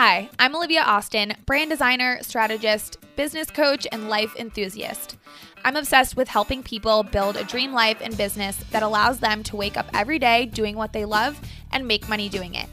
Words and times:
Hi, 0.00 0.30
I'm 0.38 0.54
Olivia 0.54 0.82
Austin, 0.82 1.34
brand 1.44 1.70
designer, 1.70 2.18
strategist, 2.22 2.98
business 3.16 3.50
coach, 3.50 3.84
and 3.90 4.08
life 4.08 4.36
enthusiast. 4.36 5.16
I'm 5.64 5.74
obsessed 5.74 6.16
with 6.16 6.28
helping 6.28 6.62
people 6.62 7.02
build 7.02 7.36
a 7.36 7.42
dream 7.42 7.72
life 7.72 7.98
and 8.00 8.16
business 8.16 8.56
that 8.70 8.84
allows 8.84 9.18
them 9.18 9.42
to 9.42 9.56
wake 9.56 9.76
up 9.76 9.90
every 9.92 10.20
day 10.20 10.46
doing 10.46 10.76
what 10.76 10.92
they 10.92 11.04
love 11.04 11.40
and 11.72 11.88
make 11.88 12.08
money 12.08 12.28
doing 12.28 12.54
it. 12.54 12.68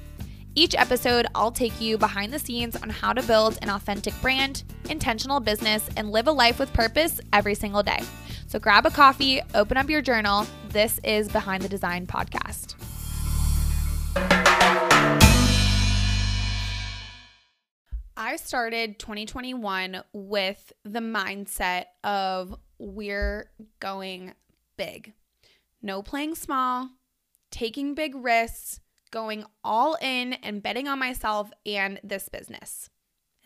Each 0.53 0.75
episode, 0.75 1.25
I'll 1.33 1.51
take 1.51 1.81
you 1.81 1.97
behind 1.97 2.31
the 2.31 2.37
scenes 2.37 2.75
on 2.75 2.91
how 2.91 3.11
to 3.11 3.23
build 3.23 3.57
an 3.63 3.71
authentic 3.71 4.13
brand, 4.21 4.61
intentional 4.91 5.39
business, 5.39 5.89
and 5.97 6.11
live 6.11 6.27
a 6.27 6.31
life 6.31 6.59
with 6.59 6.71
purpose 6.73 7.19
every 7.33 7.55
single 7.55 7.81
day. 7.81 8.03
So 8.45 8.59
grab 8.59 8.85
a 8.85 8.91
coffee, 8.91 9.41
open 9.55 9.77
up 9.77 9.89
your 9.89 10.03
journal. 10.03 10.45
This 10.69 10.99
is 11.03 11.27
Behind 11.27 11.63
the 11.63 11.69
Design 11.69 12.05
podcast. 12.05 12.75
I 18.35 18.37
started 18.37 18.99
2021 18.99 20.03
with 20.11 20.73
the 20.83 20.99
mindset 20.99 21.85
of 22.03 22.53
we're 22.77 23.49
going 23.79 24.33
big. 24.75 25.13
No 25.81 26.01
playing 26.01 26.35
small, 26.35 26.89
taking 27.49 27.95
big 27.95 28.13
risks, 28.13 28.81
going 29.09 29.45
all 29.63 29.95
in 30.01 30.33
and 30.33 30.61
betting 30.61 30.89
on 30.89 30.99
myself 30.99 31.49
and 31.65 31.97
this 32.03 32.27
business. 32.27 32.89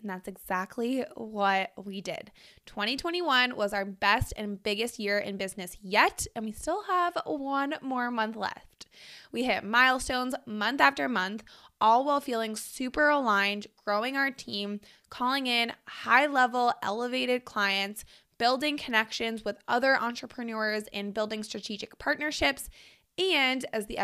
And 0.01 0.09
that's 0.09 0.27
exactly 0.27 1.05
what 1.15 1.71
we 1.77 2.01
did. 2.01 2.31
2021 2.65 3.55
was 3.55 3.73
our 3.73 3.85
best 3.85 4.33
and 4.37 4.63
biggest 4.63 4.97
year 4.97 5.19
in 5.19 5.37
business 5.37 5.77
yet, 5.83 6.25
and 6.35 6.45
we 6.45 6.51
still 6.51 6.85
have 6.85 7.15
one 7.27 7.75
more 7.83 8.09
month 8.09 8.35
left. 8.35 8.87
We 9.31 9.43
hit 9.43 9.63
milestones 9.63 10.33
month 10.47 10.81
after 10.81 11.07
month, 11.07 11.43
all 11.81 12.05
while 12.05 12.21
feeling 12.21 12.55
super 12.55 13.09
aligned, 13.09 13.67
growing 13.83 14.15
our 14.17 14.31
team, 14.31 14.81
calling 15.09 15.47
in 15.47 15.73
high 15.87 16.25
level, 16.25 16.73
elevated 16.81 17.45
clients, 17.45 18.05
building 18.37 18.77
connections 18.77 19.43
with 19.43 19.57
other 19.67 19.95
entrepreneurs, 19.97 20.85
and 20.93 21.13
building 21.13 21.43
strategic 21.43 21.97
partnerships. 21.99 22.69
And 23.17 23.65
as 23.73 23.87
the 23.87 23.97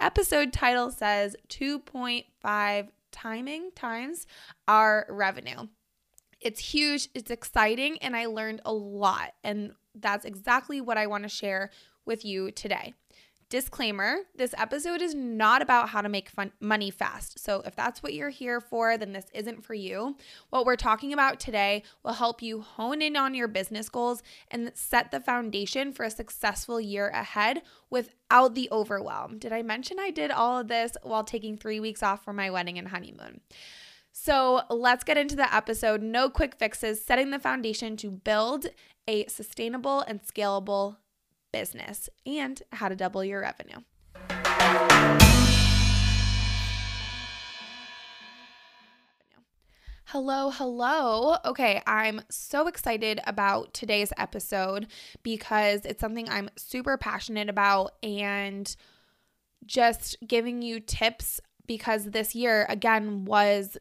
episode 0.00 0.52
title 0.52 0.90
says, 0.90 1.36
2.5 1.48 2.88
timing 3.10 3.70
times 3.74 4.26
our 4.66 5.06
revenue. 5.10 5.68
It's 6.40 6.72
huge, 6.72 7.08
it's 7.14 7.30
exciting, 7.30 7.98
and 7.98 8.16
I 8.16 8.26
learned 8.26 8.62
a 8.64 8.72
lot. 8.72 9.34
And 9.44 9.74
that's 9.94 10.24
exactly 10.24 10.80
what 10.80 10.96
I 10.96 11.06
want 11.06 11.24
to 11.24 11.28
share 11.28 11.70
with 12.04 12.24
you 12.24 12.50
today. 12.50 12.94
Disclaimer 13.52 14.20
this 14.34 14.54
episode 14.56 15.02
is 15.02 15.14
not 15.14 15.60
about 15.60 15.90
how 15.90 16.00
to 16.00 16.08
make 16.08 16.30
fun- 16.30 16.52
money 16.58 16.90
fast. 16.90 17.38
So, 17.38 17.60
if 17.66 17.76
that's 17.76 18.02
what 18.02 18.14
you're 18.14 18.30
here 18.30 18.62
for, 18.62 18.96
then 18.96 19.12
this 19.12 19.26
isn't 19.34 19.62
for 19.62 19.74
you. 19.74 20.16
What 20.48 20.64
we're 20.64 20.76
talking 20.76 21.12
about 21.12 21.38
today 21.38 21.82
will 22.02 22.14
help 22.14 22.40
you 22.40 22.62
hone 22.62 23.02
in 23.02 23.14
on 23.14 23.34
your 23.34 23.48
business 23.48 23.90
goals 23.90 24.22
and 24.50 24.72
set 24.72 25.10
the 25.10 25.20
foundation 25.20 25.92
for 25.92 26.04
a 26.04 26.10
successful 26.10 26.80
year 26.80 27.08
ahead 27.08 27.60
without 27.90 28.54
the 28.54 28.70
overwhelm. 28.72 29.36
Did 29.36 29.52
I 29.52 29.60
mention 29.60 29.98
I 30.00 30.10
did 30.10 30.30
all 30.30 30.58
of 30.58 30.68
this 30.68 30.96
while 31.02 31.22
taking 31.22 31.58
three 31.58 31.78
weeks 31.78 32.02
off 32.02 32.24
for 32.24 32.32
my 32.32 32.48
wedding 32.48 32.78
and 32.78 32.88
honeymoon? 32.88 33.42
So, 34.12 34.62
let's 34.70 35.04
get 35.04 35.18
into 35.18 35.36
the 35.36 35.54
episode. 35.54 36.00
No 36.00 36.30
quick 36.30 36.54
fixes, 36.54 37.04
setting 37.04 37.28
the 37.28 37.38
foundation 37.38 37.98
to 37.98 38.12
build 38.12 38.68
a 39.06 39.26
sustainable 39.26 40.00
and 40.00 40.22
scalable 40.22 40.96
business 41.52 42.08
and 42.26 42.62
how 42.72 42.88
to 42.88 42.96
double 42.96 43.24
your 43.24 43.40
revenue. 43.40 43.78
Hello, 50.06 50.50
hello. 50.50 51.36
Okay, 51.42 51.80
I'm 51.86 52.20
so 52.28 52.66
excited 52.66 53.18
about 53.26 53.72
today's 53.72 54.12
episode 54.18 54.88
because 55.22 55.86
it's 55.86 56.02
something 56.02 56.28
I'm 56.28 56.50
super 56.56 56.98
passionate 56.98 57.48
about 57.48 57.92
and 58.02 58.76
just 59.64 60.16
giving 60.26 60.60
you 60.60 60.80
tips 60.80 61.40
because 61.66 62.04
this 62.04 62.34
year, 62.34 62.66
again, 62.68 63.24
was 63.24 63.78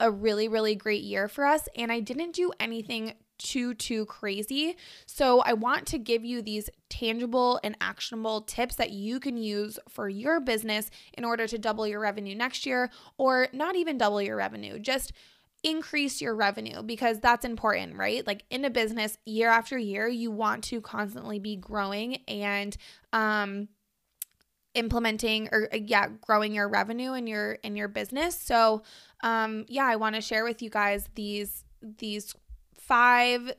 a 0.00 0.10
really, 0.10 0.48
really 0.48 0.74
great 0.76 1.02
year 1.02 1.28
for 1.28 1.44
us. 1.44 1.68
And 1.76 1.92
I 1.92 2.00
didn't 2.00 2.32
do 2.32 2.52
anything 2.58 3.12
too 3.38 3.74
too 3.74 4.06
crazy. 4.06 4.76
So 5.06 5.40
I 5.40 5.52
want 5.52 5.86
to 5.88 5.98
give 5.98 6.24
you 6.24 6.42
these 6.42 6.70
tangible 6.88 7.60
and 7.62 7.76
actionable 7.80 8.42
tips 8.42 8.76
that 8.76 8.90
you 8.90 9.20
can 9.20 9.36
use 9.36 9.78
for 9.88 10.08
your 10.08 10.40
business 10.40 10.90
in 11.14 11.24
order 11.24 11.46
to 11.46 11.58
double 11.58 11.86
your 11.86 12.00
revenue 12.00 12.34
next 12.34 12.66
year 12.66 12.90
or 13.18 13.48
not 13.52 13.76
even 13.76 13.98
double 13.98 14.22
your 14.22 14.36
revenue. 14.36 14.78
Just 14.78 15.12
increase 15.62 16.20
your 16.20 16.34
revenue 16.34 16.82
because 16.82 17.18
that's 17.20 17.44
important, 17.44 17.96
right? 17.96 18.26
Like 18.26 18.44
in 18.50 18.64
a 18.64 18.70
business 18.70 19.18
year 19.26 19.48
after 19.48 19.76
year, 19.76 20.06
you 20.08 20.30
want 20.30 20.64
to 20.64 20.80
constantly 20.80 21.38
be 21.38 21.56
growing 21.56 22.16
and 22.28 22.76
um 23.12 23.68
implementing 24.74 25.48
or 25.52 25.68
uh, 25.72 25.76
yeah 25.76 26.06
growing 26.20 26.54
your 26.54 26.68
revenue 26.68 27.14
in 27.14 27.26
your 27.26 27.52
in 27.62 27.76
your 27.76 27.88
business 27.88 28.38
so 28.38 28.82
um 29.22 29.64
yeah 29.68 29.86
i 29.86 29.96
want 29.96 30.14
to 30.14 30.20
share 30.20 30.44
with 30.44 30.60
you 30.60 30.68
guys 30.68 31.08
these 31.14 31.64
these 31.98 32.34
five, 32.86 33.52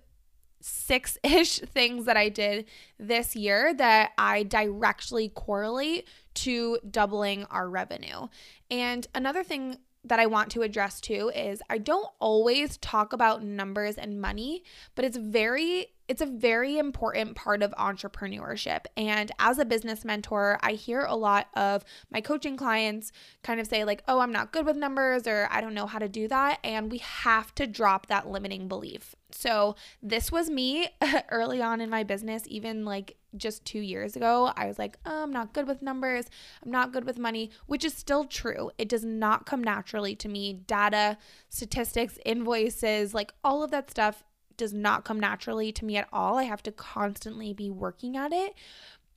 six 0.61 1.17
ish 1.23 1.59
things 1.59 2.05
that 2.05 2.17
I 2.17 2.29
did 2.29 2.65
this 2.99 3.35
year 3.35 3.73
that 3.75 4.11
I 4.17 4.43
directly 4.43 5.29
correlate 5.29 6.07
to 6.35 6.79
doubling 6.89 7.45
our 7.45 7.69
revenue. 7.69 8.27
And 8.69 9.07
another 9.15 9.43
thing 9.43 9.77
that 10.03 10.19
I 10.19 10.25
want 10.25 10.51
to 10.51 10.61
address 10.61 11.01
too 11.01 11.31
is 11.35 11.61
I 11.69 11.77
don't 11.77 12.07
always 12.19 12.77
talk 12.77 13.13
about 13.13 13.43
numbers 13.43 13.95
and 13.95 14.21
money, 14.21 14.63
but 14.95 15.03
it's 15.03 15.17
very 15.17 15.88
it's 16.07 16.22
a 16.22 16.25
very 16.25 16.78
important 16.78 17.35
part 17.35 17.62
of 17.62 17.72
entrepreneurship. 17.78 18.85
And 18.95 19.31
as 19.40 19.59
a 19.59 19.66
business 19.66 20.06
mentor, 20.06 20.57
I 20.62 20.73
hear 20.73 21.01
a 21.01 21.16
lot 21.16 21.47
of 21.53 21.84
my 22.12 22.22
coaching 22.22 22.56
clients 22.56 23.12
kind 23.44 23.59
of 23.59 23.68
say, 23.68 23.84
like, 23.84 24.03
oh, 24.07 24.19
I'm 24.19 24.31
not 24.31 24.51
good 24.53 24.66
with 24.66 24.78
numbers 24.78 25.28
or 25.28 25.47
I 25.51 25.62
don't 25.62 25.73
know 25.73 25.88
how 25.88 26.00
to 26.00 26.07
do 26.07 26.28
that. 26.29 26.59
And 26.63 26.91
we 26.91 27.00
have 27.00 27.53
to 27.56 27.68
drop 27.68 28.07
that 28.07 28.29
limiting 28.29 28.68
belief. 28.68 29.16
So, 29.31 29.75
this 30.01 30.31
was 30.31 30.50
me 30.50 30.88
early 31.29 31.62
on 31.62 31.81
in 31.81 31.90
my 31.90 32.03
business, 32.03 32.44
even 32.47 32.85
like 32.85 33.18
just 33.35 33.66
two 33.66 33.79
years 33.79 34.16
ago. 34.16 34.53
I 34.56 34.68
was 34.68 34.79
like, 34.79 34.97
oh, 35.06 35.24
I'm 35.24 35.31
not 35.31 35.53
good 35.53 35.68
with 35.68 35.81
numbers. 35.81 36.25
I'm 36.63 36.72
not 36.72 36.94
good 36.94 37.06
with 37.06 37.19
money, 37.19 37.51
which 37.66 37.84
is 37.84 37.94
still 37.94 38.24
true. 38.24 38.72
It 38.78 38.88
does 38.88 39.03
not 39.03 39.45
come 39.45 39.63
naturally 39.63 40.16
to 40.16 40.29
me. 40.29 40.53
Data, 40.53 41.18
statistics, 41.50 42.18
invoices, 42.25 43.13
like 43.13 43.34
all 43.44 43.63
of 43.63 43.72
that 43.72 43.91
stuff 43.91 44.24
does 44.57 44.73
not 44.73 45.06
come 45.06 45.19
naturally 45.19 45.72
to 45.72 45.85
me 45.85 45.97
at 45.97 46.07
all. 46.12 46.38
I 46.38 46.44
have 46.44 46.63
to 46.63 46.72
constantly 46.72 47.53
be 47.53 47.69
working 47.69 48.18
at 48.18 48.34
it. 48.34 48.53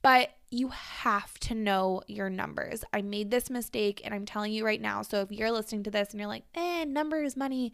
But 0.02 0.30
you 0.50 0.68
have 0.68 1.38
to 1.40 1.54
know 1.54 2.02
your 2.06 2.30
numbers. 2.30 2.84
I 2.92 3.02
made 3.02 3.30
this 3.30 3.50
mistake 3.50 4.00
and 4.04 4.14
I'm 4.14 4.24
telling 4.24 4.52
you 4.52 4.64
right 4.64 4.80
now. 4.80 5.02
So 5.02 5.20
if 5.20 5.30
you're 5.30 5.50
listening 5.50 5.82
to 5.84 5.90
this 5.90 6.10
and 6.10 6.20
you're 6.20 6.28
like, 6.28 6.44
eh, 6.54 6.84
numbers, 6.84 7.36
money, 7.36 7.72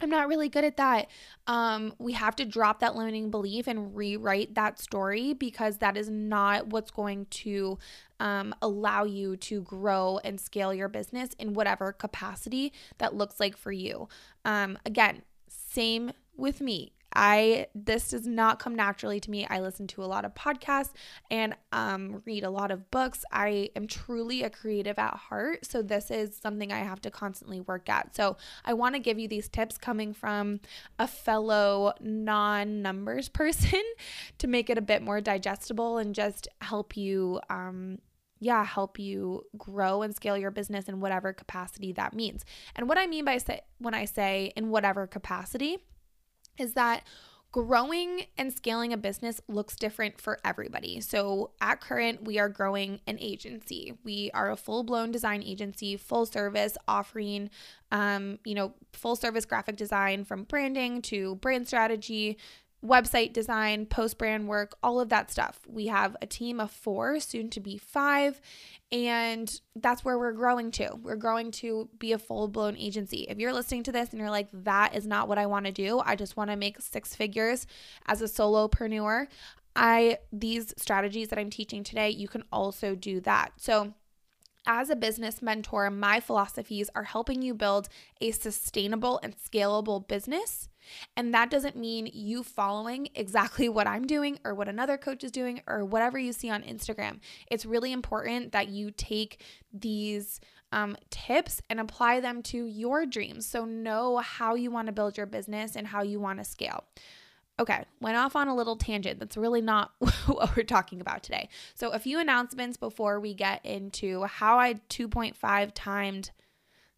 I'm 0.00 0.10
not 0.10 0.28
really 0.28 0.48
good 0.48 0.64
at 0.64 0.76
that. 0.76 1.08
Um, 1.46 1.94
we 1.98 2.12
have 2.12 2.36
to 2.36 2.44
drop 2.44 2.80
that 2.80 2.96
limiting 2.96 3.30
belief 3.30 3.66
and 3.66 3.96
rewrite 3.96 4.54
that 4.54 4.78
story 4.78 5.32
because 5.32 5.78
that 5.78 5.96
is 5.96 6.10
not 6.10 6.66
what's 6.66 6.90
going 6.90 7.26
to 7.26 7.78
um, 8.20 8.54
allow 8.60 9.04
you 9.04 9.36
to 9.38 9.62
grow 9.62 10.20
and 10.22 10.38
scale 10.38 10.74
your 10.74 10.88
business 10.88 11.30
in 11.38 11.54
whatever 11.54 11.92
capacity 11.92 12.72
that 12.98 13.14
looks 13.14 13.40
like 13.40 13.56
for 13.56 13.72
you. 13.72 14.08
Um, 14.44 14.78
again, 14.84 15.22
same 15.48 16.12
with 16.36 16.60
me. 16.60 16.92
I 17.16 17.68
this 17.74 18.10
does 18.10 18.26
not 18.26 18.58
come 18.58 18.74
naturally 18.74 19.20
to 19.20 19.30
me. 19.30 19.46
I 19.46 19.60
listen 19.60 19.86
to 19.88 20.04
a 20.04 20.06
lot 20.06 20.26
of 20.26 20.34
podcasts 20.34 20.92
and 21.30 21.56
um, 21.72 22.22
read 22.26 22.44
a 22.44 22.50
lot 22.50 22.70
of 22.70 22.90
books. 22.90 23.24
I 23.32 23.70
am 23.74 23.86
truly 23.86 24.42
a 24.42 24.50
creative 24.50 24.98
at 24.98 25.14
heart, 25.14 25.64
so 25.64 25.80
this 25.80 26.10
is 26.10 26.36
something 26.36 26.72
I 26.72 26.80
have 26.80 27.00
to 27.02 27.10
constantly 27.10 27.60
work 27.60 27.88
at. 27.88 28.14
So 28.14 28.36
I 28.64 28.74
want 28.74 28.94
to 28.96 28.98
give 28.98 29.18
you 29.18 29.28
these 29.28 29.48
tips 29.48 29.78
coming 29.78 30.12
from 30.12 30.60
a 30.98 31.08
fellow 31.08 31.94
non-numbers 32.00 33.28
person 33.30 33.82
to 34.38 34.46
make 34.46 34.68
it 34.68 34.76
a 34.76 34.82
bit 34.82 35.02
more 35.02 35.22
digestible 35.22 35.96
and 35.96 36.14
just 36.14 36.48
help 36.60 36.96
you 36.96 37.40
um, 37.48 37.98
yeah, 38.38 38.62
help 38.62 38.98
you 38.98 39.46
grow 39.56 40.02
and 40.02 40.14
scale 40.14 40.36
your 40.36 40.50
business 40.50 40.90
in 40.90 41.00
whatever 41.00 41.32
capacity 41.32 41.92
that 41.92 42.12
means. 42.12 42.44
And 42.74 42.86
what 42.86 42.98
I 42.98 43.06
mean 43.06 43.24
by 43.24 43.38
say 43.38 43.62
when 43.78 43.94
I 43.94 44.04
say 44.04 44.52
in 44.54 44.68
whatever 44.68 45.06
capacity 45.06 45.78
is 46.58 46.74
that 46.74 47.04
growing 47.52 48.26
and 48.36 48.52
scaling 48.52 48.92
a 48.92 48.96
business 48.98 49.40
looks 49.48 49.76
different 49.76 50.20
for 50.20 50.38
everybody. 50.44 51.00
So, 51.00 51.52
at 51.60 51.80
current, 51.80 52.24
we 52.24 52.38
are 52.38 52.50
growing 52.50 53.00
an 53.06 53.16
agency. 53.18 53.94
We 54.04 54.30
are 54.34 54.50
a 54.50 54.56
full 54.56 54.82
blown 54.82 55.10
design 55.10 55.42
agency, 55.42 55.96
full 55.96 56.26
service, 56.26 56.76
offering, 56.86 57.48
um, 57.90 58.40
you 58.44 58.54
know, 58.54 58.74
full 58.92 59.16
service 59.16 59.46
graphic 59.46 59.76
design 59.76 60.24
from 60.24 60.44
branding 60.44 61.00
to 61.02 61.36
brand 61.36 61.66
strategy, 61.66 62.36
website 62.86 63.32
design, 63.32 63.86
post 63.86 64.18
brand 64.18 64.48
work, 64.48 64.76
all 64.82 65.00
of 65.00 65.08
that 65.08 65.30
stuff. 65.30 65.60
We 65.66 65.86
have 65.86 66.16
a 66.22 66.26
team 66.26 66.60
of 66.60 66.70
four, 66.70 67.20
soon 67.20 67.50
to 67.50 67.60
be 67.60 67.78
five, 67.78 68.40
and 68.92 69.60
that's 69.74 70.04
where 70.04 70.18
we're 70.18 70.32
growing 70.32 70.70
to. 70.72 70.98
We're 71.02 71.16
growing 71.16 71.50
to 71.52 71.88
be 71.98 72.12
a 72.12 72.18
full 72.18 72.48
blown 72.48 72.76
agency. 72.76 73.26
If 73.28 73.38
you're 73.38 73.52
listening 73.52 73.82
to 73.84 73.92
this 73.92 74.10
and 74.10 74.20
you're 74.20 74.30
like, 74.30 74.48
that 74.52 74.94
is 74.94 75.06
not 75.06 75.28
what 75.28 75.38
I 75.38 75.46
want 75.46 75.66
to 75.66 75.72
do, 75.72 76.00
I 76.04 76.16
just 76.16 76.36
want 76.36 76.50
to 76.50 76.56
make 76.56 76.80
six 76.80 77.14
figures 77.14 77.66
as 78.06 78.22
a 78.22 78.26
solopreneur, 78.26 79.26
I 79.76 80.18
these 80.32 80.72
strategies 80.78 81.28
that 81.28 81.38
I'm 81.38 81.50
teaching 81.50 81.84
today, 81.84 82.10
you 82.10 82.28
can 82.28 82.44
also 82.50 82.94
do 82.94 83.20
that. 83.20 83.52
So 83.58 83.92
as 84.66 84.90
a 84.90 84.96
business 84.96 85.40
mentor, 85.42 85.90
my 85.90 86.18
philosophies 86.18 86.90
are 86.94 87.04
helping 87.04 87.42
you 87.42 87.54
build 87.54 87.88
a 88.20 88.32
sustainable 88.32 89.20
and 89.22 89.36
scalable 89.36 90.06
business. 90.06 90.68
And 91.16 91.32
that 91.34 91.50
doesn't 91.50 91.76
mean 91.76 92.10
you 92.12 92.42
following 92.42 93.08
exactly 93.14 93.68
what 93.70 93.86
I'm 93.86 94.06
doing 94.06 94.38
or 94.44 94.54
what 94.54 94.68
another 94.68 94.96
coach 94.96 95.24
is 95.24 95.30
doing 95.30 95.62
or 95.66 95.84
whatever 95.84 96.18
you 96.18 96.32
see 96.32 96.50
on 96.50 96.62
Instagram. 96.62 97.20
It's 97.50 97.66
really 97.66 97.92
important 97.92 98.52
that 98.52 98.68
you 98.68 98.90
take 98.90 99.42
these 99.72 100.40
um, 100.72 100.96
tips 101.10 101.62
and 101.70 101.80
apply 101.80 102.20
them 102.20 102.42
to 102.42 102.66
your 102.66 103.06
dreams. 103.06 103.46
So, 103.46 103.64
know 103.64 104.18
how 104.18 104.54
you 104.54 104.70
want 104.70 104.86
to 104.86 104.92
build 104.92 105.16
your 105.16 105.26
business 105.26 105.76
and 105.76 105.86
how 105.86 106.02
you 106.02 106.20
want 106.20 106.38
to 106.38 106.44
scale. 106.44 106.84
Okay, 107.58 107.84
went 108.00 108.16
off 108.16 108.36
on 108.36 108.48
a 108.48 108.54
little 108.54 108.76
tangent. 108.76 109.18
That's 109.18 109.36
really 109.36 109.62
not 109.62 109.92
what 110.26 110.56
we're 110.56 110.64
talking 110.64 111.00
about 111.00 111.22
today. 111.22 111.48
So, 111.74 111.90
a 111.90 111.98
few 111.98 112.18
announcements 112.18 112.76
before 112.76 113.20
we 113.20 113.34
get 113.34 113.64
into 113.64 114.24
how 114.24 114.58
I 114.58 114.74
2.5 114.90 115.70
timed. 115.74 116.30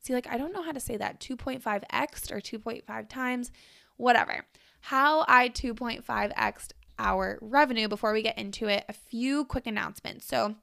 See, 0.00 0.14
like, 0.14 0.28
I 0.28 0.38
don't 0.38 0.52
know 0.52 0.62
how 0.62 0.72
to 0.72 0.80
say 0.80 0.96
that 0.96 1.20
2.5x 1.20 2.30
or 2.30 2.40
2.5 2.40 3.08
times, 3.08 3.50
whatever. 3.98 4.46
How 4.80 5.24
I 5.28 5.50
2.5x 5.50 6.70
our 6.98 7.38
revenue 7.40 7.88
before 7.88 8.12
we 8.12 8.22
get 8.22 8.38
into 8.38 8.66
it. 8.66 8.84
A 8.88 8.92
few 8.92 9.44
quick 9.44 9.66
announcements. 9.66 10.26
So, 10.26 10.56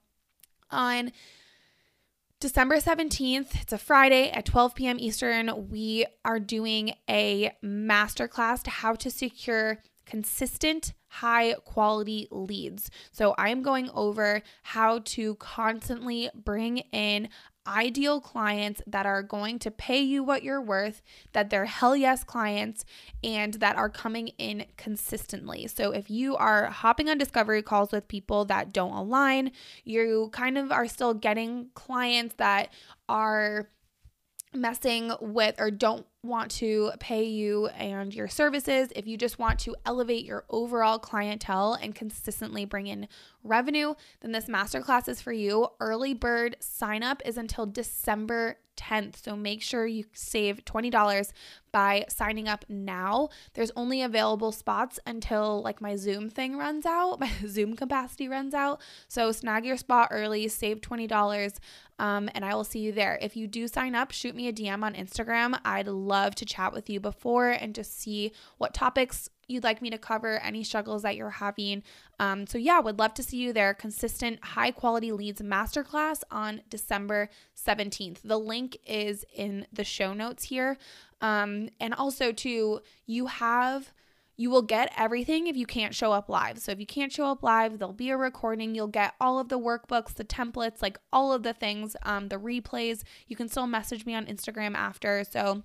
on 0.70 1.12
December 2.40 2.78
17th, 2.78 3.62
it's 3.62 3.74
a 3.74 3.78
Friday 3.78 4.30
at 4.30 4.46
12 4.46 4.76
p.m. 4.76 4.98
Eastern, 5.00 5.70
we 5.70 6.06
are 6.26 6.40
doing 6.40 6.94
a 7.10 7.52
masterclass 7.64 8.62
to 8.64 8.70
how 8.70 8.94
to 8.96 9.10
secure 9.10 9.80
consistent 10.06 10.94
high 11.08 11.54
quality 11.66 12.28
leads. 12.30 12.92
So 13.12 13.34
I 13.38 13.50
am 13.50 13.64
going 13.64 13.90
over 13.94 14.42
how 14.64 15.00
to 15.00 15.36
constantly 15.36 16.30
bring 16.36 16.80
in 16.92 17.30
ideal 17.68 18.22
clients 18.22 18.82
that 18.88 19.06
are 19.06 19.24
going 19.24 19.60
to 19.60 19.72
pay 19.72 20.00
you 20.00 20.24
what 20.24 20.44
you're 20.44 20.62
worth, 20.62 21.02
that 21.34 21.50
they're 21.50 21.66
hell 21.66 21.96
yes 21.96 22.24
clients, 22.24 22.86
and 23.24 23.56
that 23.56 23.76
are 23.76 23.90
coming 23.90 24.30
in 24.38 24.66
consistently. 24.78 25.68
So 25.68 25.92
if 25.92 26.10
you 26.10 26.36
are 26.36 26.66
hopping 26.66 27.10
on 27.10 27.18
discovery 27.18 27.62
calls 27.62 27.92
with 27.92 28.08
people 28.08 28.46
that 28.46 28.74
don't 28.74 28.94
align, 28.94 29.52
you 29.84 30.30
kind 30.32 30.58
of 30.58 30.72
are 30.72 30.88
still 30.88 31.14
getting 31.14 31.70
clients 31.74 32.36
that 32.36 32.74
are 33.10 33.70
messing 34.54 35.12
with 35.20 35.56
or 35.60 35.70
don't 35.70 36.06
want 36.26 36.52
to 36.52 36.92
pay 37.00 37.24
you 37.24 37.68
and 37.68 38.14
your 38.14 38.28
services, 38.28 38.90
if 38.96 39.08
you 39.08 39.18
just 39.18 39.40
want 39.40 39.60
to 39.60 39.76
elevate 39.86 40.26
your 40.26 40.46
overall 40.50 41.00
clientele 41.00 41.78
and 41.82 41.96
consistently 41.96 42.66
bring 42.66 42.88
in 42.88 43.08
revenue, 43.44 43.94
then 44.22 44.32
this 44.32 44.46
masterclass 44.46 45.08
is 45.08 45.22
for 45.22 45.32
you. 45.32 45.68
Early 45.80 46.14
bird 46.14 46.58
sign 46.60 47.04
up 47.04 47.22
is 47.26 47.38
until 47.38 47.66
December 47.66 48.58
10th. 48.76 49.24
So 49.24 49.36
make 49.36 49.62
sure 49.62 49.86
you 49.86 50.06
save 50.14 50.64
$20 50.66 51.32
by 51.72 52.06
signing 52.08 52.48
up 52.48 52.64
now. 52.70 53.30
There's 53.54 53.72
only 53.76 54.02
available 54.02 54.52
spots 54.52 55.00
until 55.06 55.62
like 55.62 55.82
my 55.82 55.96
Zoom 55.96 56.30
thing 56.30 56.58
runs 56.58 56.86
out, 56.86 57.20
my 57.20 57.32
Zoom 57.48 57.76
capacity 57.76 58.28
runs 58.28 58.54
out. 58.54 58.82
So 59.08 59.32
snag 59.32 59.66
your 59.66 59.78
spot 59.78 60.10
early, 60.12 60.48
save 60.48 60.82
$20, 60.82 61.58
um, 62.00 62.30
and 62.34 62.44
I 62.44 62.56
will 62.56 62.64
see 62.64 62.80
you 62.80 62.92
there. 62.92 63.18
If 63.22 63.36
you 63.36 63.48
do 63.48 63.68
sign 63.68 63.96
up, 63.96 64.12
shoot 64.12 64.36
me 64.36 64.48
a 64.48 64.54
DM 64.54 64.84
on 64.84 64.94
Instagram. 64.94 65.60
I'd 65.64 65.88
love 65.88 66.36
to 66.36 66.46
chat 66.46 66.74
with 66.74 66.90
you 66.90 67.00
before 67.00 67.50
and 67.50 67.76
just 67.76 68.00
see 68.00 68.32
what 68.58 68.74
topics 68.74 69.30
you'd 69.48 69.64
like 69.64 69.82
me 69.82 69.90
to 69.90 69.98
cover, 69.98 70.40
any 70.40 70.64
struggles 70.64 71.04
that 71.04 71.16
you're 71.16 71.30
having. 71.30 71.84
Um, 72.20 72.48
so, 72.48 72.58
yeah, 72.58 72.80
would 72.80 73.00
love 73.00 73.14
to 73.16 73.24
see 73.24 73.38
you 73.38 73.54
there. 73.54 73.74
Consistent, 73.74 74.44
high 74.44 74.72
quality 74.72 75.12
leads 75.12 75.42
masterclass 75.42 76.24
on 76.32 76.62
December 76.70 77.30
17th. 77.56 78.20
The 78.24 78.40
link 78.40 78.78
is 78.86 79.26
in 79.34 79.68
the 79.72 79.84
show 79.84 80.14
notes 80.14 80.46
here. 80.46 80.78
Um, 81.22 81.70
and 81.80 81.94
also, 81.94 82.32
too, 82.32 82.82
you 83.06 83.28
have. 83.28 83.94
You 84.38 84.50
will 84.50 84.64
get 84.64 84.92
everything 84.98 85.48
if 85.48 85.56
you 85.56 85.66
can't 85.66 85.96
show 85.96 86.12
up 86.12 86.28
live. 86.28 86.60
So, 86.60 86.74
if 86.74 86.80
you 86.80 86.86
can't 86.86 87.12
show 87.12 87.28
up 87.28 87.42
live, 87.42 87.80
there'll 87.80 87.94
be 87.94 88.10
a 88.10 88.18
recording. 88.18 88.76
You'll 88.76 88.88
get 88.88 89.14
all 89.22 89.40
of 89.40 89.48
the 89.48 89.60
workbooks, 89.60 90.14
the 90.14 90.26
templates, 90.26 90.82
like 90.82 90.98
all 91.14 91.32
of 91.32 91.44
the 91.44 91.54
things, 91.54 91.96
um, 92.04 92.28
the 92.28 92.36
replays. 92.38 93.04
You 93.28 93.38
can 93.38 93.48
still 93.48 93.68
message 93.68 94.06
me 94.06 94.14
on 94.14 94.26
Instagram 94.26 94.76
after. 94.76 95.24
So, 95.24 95.64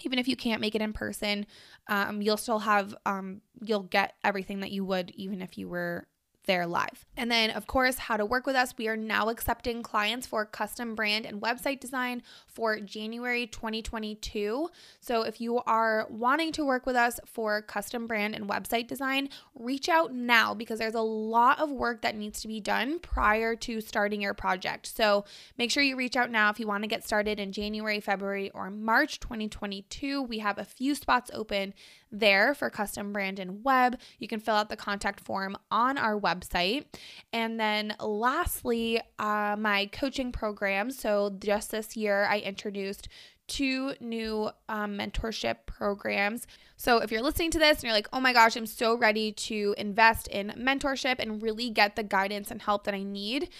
even 0.00 0.18
if 0.18 0.28
you 0.28 0.36
can't 0.36 0.60
make 0.60 0.74
it 0.74 0.82
in 0.82 0.92
person, 0.92 1.46
um, 1.88 2.20
you'll 2.20 2.36
still 2.36 2.60
have, 2.60 2.94
um, 3.06 3.40
you'll 3.62 3.82
get 3.82 4.14
everything 4.24 4.60
that 4.60 4.72
you 4.72 4.84
would 4.84 5.10
even 5.10 5.40
if 5.42 5.56
you 5.56 5.68
were 5.68 6.06
there 6.46 6.66
live. 6.66 7.04
And 7.16 7.30
then, 7.30 7.50
of 7.50 7.66
course, 7.66 7.98
how 7.98 8.16
to 8.16 8.26
work 8.26 8.46
with 8.46 8.56
us. 8.56 8.74
We 8.76 8.88
are 8.88 8.96
now 8.96 9.28
accepting 9.28 9.82
clients 9.82 10.26
for 10.26 10.44
custom 10.44 10.94
brand 10.94 11.26
and 11.26 11.40
website 11.40 11.80
design 11.80 12.22
for 12.46 12.78
January 12.80 13.46
2022. 13.46 14.68
So, 15.00 15.22
if 15.22 15.40
you 15.40 15.60
are 15.66 16.06
wanting 16.10 16.52
to 16.52 16.64
work 16.64 16.86
with 16.86 16.96
us 16.96 17.20
for 17.26 17.62
custom 17.62 18.06
brand 18.06 18.34
and 18.34 18.48
website 18.48 18.88
design, 18.88 19.28
reach 19.54 19.88
out 19.88 20.12
now 20.12 20.54
because 20.54 20.78
there's 20.78 20.94
a 20.94 21.00
lot 21.00 21.60
of 21.60 21.70
work 21.70 22.02
that 22.02 22.16
needs 22.16 22.40
to 22.42 22.48
be 22.48 22.60
done 22.60 22.98
prior 22.98 23.56
to 23.56 23.80
starting 23.80 24.20
your 24.20 24.34
project. 24.34 24.86
So, 24.86 25.24
make 25.56 25.70
sure 25.70 25.82
you 25.82 25.96
reach 25.96 26.16
out 26.16 26.30
now 26.30 26.50
if 26.50 26.60
you 26.60 26.66
want 26.66 26.82
to 26.82 26.88
get 26.88 27.04
started 27.04 27.38
in 27.38 27.52
January, 27.52 28.00
February, 28.00 28.50
or 28.50 28.70
March 28.70 29.20
2022. 29.20 30.22
We 30.22 30.38
have 30.38 30.58
a 30.58 30.64
few 30.64 30.94
spots 30.94 31.30
open 31.32 31.74
there 32.14 32.54
for 32.54 32.70
custom 32.70 33.12
brand 33.12 33.38
and 33.38 33.64
web. 33.64 33.98
You 34.18 34.28
can 34.28 34.40
fill 34.40 34.54
out 34.54 34.68
the 34.68 34.76
contact 34.76 35.20
form 35.20 35.56
on 35.70 35.98
our 35.98 36.18
website. 36.18 36.84
And 37.32 37.58
then 37.58 37.94
lastly, 38.00 39.00
uh, 39.18 39.56
my 39.58 39.86
coaching 39.92 40.32
program. 40.32 40.90
So 40.90 41.36
just 41.38 41.70
this 41.70 41.96
year, 41.96 42.24
I 42.24 42.38
introduced 42.38 43.08
two 43.46 43.94
new 44.00 44.50
um, 44.68 44.98
mentorship 44.98 45.56
programs. 45.66 46.46
So, 46.76 46.98
if 46.98 47.10
you're 47.10 47.22
listening 47.22 47.50
to 47.52 47.58
this 47.58 47.78
and 47.78 47.84
you're 47.84 47.92
like, 47.92 48.08
oh 48.12 48.20
my 48.20 48.32
gosh, 48.32 48.56
I'm 48.56 48.66
so 48.66 48.96
ready 48.96 49.32
to 49.32 49.74
invest 49.76 50.28
in 50.28 50.54
mentorship 50.58 51.16
and 51.18 51.42
really 51.42 51.70
get 51.70 51.96
the 51.96 52.02
guidance 52.02 52.50
and 52.50 52.62
help 52.62 52.84
that 52.84 52.94
I 52.94 53.02
need, 53.02 53.50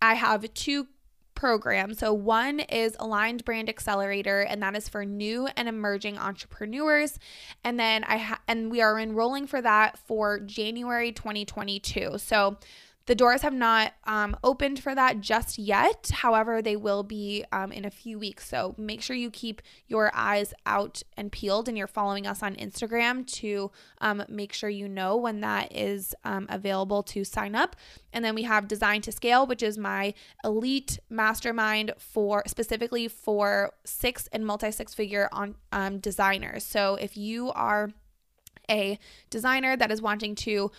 I 0.00 0.14
have 0.14 0.52
two 0.54 0.88
program. 1.42 1.92
So, 1.92 2.12
one 2.12 2.60
is 2.60 2.94
Aligned 3.00 3.44
Brand 3.44 3.68
Accelerator, 3.68 4.42
and 4.42 4.62
that 4.62 4.76
is 4.76 4.88
for 4.88 5.04
new 5.04 5.48
and 5.56 5.68
emerging 5.68 6.16
entrepreneurs. 6.16 7.18
And 7.64 7.80
then 7.80 8.04
I 8.04 8.18
ha- 8.18 8.40
and 8.46 8.70
we 8.70 8.80
are 8.80 8.96
enrolling 8.96 9.48
for 9.48 9.60
that 9.60 9.98
for 9.98 10.38
January 10.38 11.10
2022. 11.10 12.18
So, 12.18 12.58
the 13.06 13.14
doors 13.14 13.42
have 13.42 13.52
not 13.52 13.92
um, 14.04 14.36
opened 14.44 14.80
for 14.80 14.94
that 14.94 15.20
just 15.20 15.58
yet. 15.58 16.10
However, 16.12 16.62
they 16.62 16.76
will 16.76 17.02
be 17.02 17.44
um, 17.52 17.72
in 17.72 17.84
a 17.84 17.90
few 17.90 18.18
weeks. 18.18 18.48
So 18.48 18.74
make 18.78 19.02
sure 19.02 19.16
you 19.16 19.30
keep 19.30 19.62
your 19.88 20.10
eyes 20.14 20.54
out 20.66 21.02
and 21.16 21.32
peeled 21.32 21.68
and 21.68 21.76
you're 21.76 21.86
following 21.86 22.26
us 22.26 22.42
on 22.42 22.54
Instagram 22.56 23.26
to 23.38 23.70
um, 24.00 24.22
make 24.28 24.52
sure 24.52 24.70
you 24.70 24.88
know 24.88 25.16
when 25.16 25.40
that 25.40 25.74
is 25.74 26.14
um, 26.24 26.46
available 26.48 27.02
to 27.04 27.24
sign 27.24 27.54
up. 27.54 27.76
And 28.12 28.24
then 28.24 28.34
we 28.34 28.44
have 28.44 28.68
Design 28.68 29.00
to 29.02 29.12
Scale, 29.12 29.46
which 29.46 29.62
is 29.62 29.76
my 29.76 30.14
elite 30.44 30.98
mastermind 31.10 31.92
for 31.98 32.42
specifically 32.46 33.08
for 33.08 33.72
six 33.84 34.28
and 34.32 34.46
multi 34.46 34.70
six 34.70 34.94
figure 34.94 35.28
on 35.32 35.56
um, 35.72 35.98
designers. 35.98 36.64
So 36.64 36.96
if 36.96 37.16
you 37.16 37.50
are 37.52 37.90
a 38.70 38.98
designer 39.30 39.76
that 39.76 39.90
is 39.90 40.00
wanting 40.00 40.34
to 40.34 40.70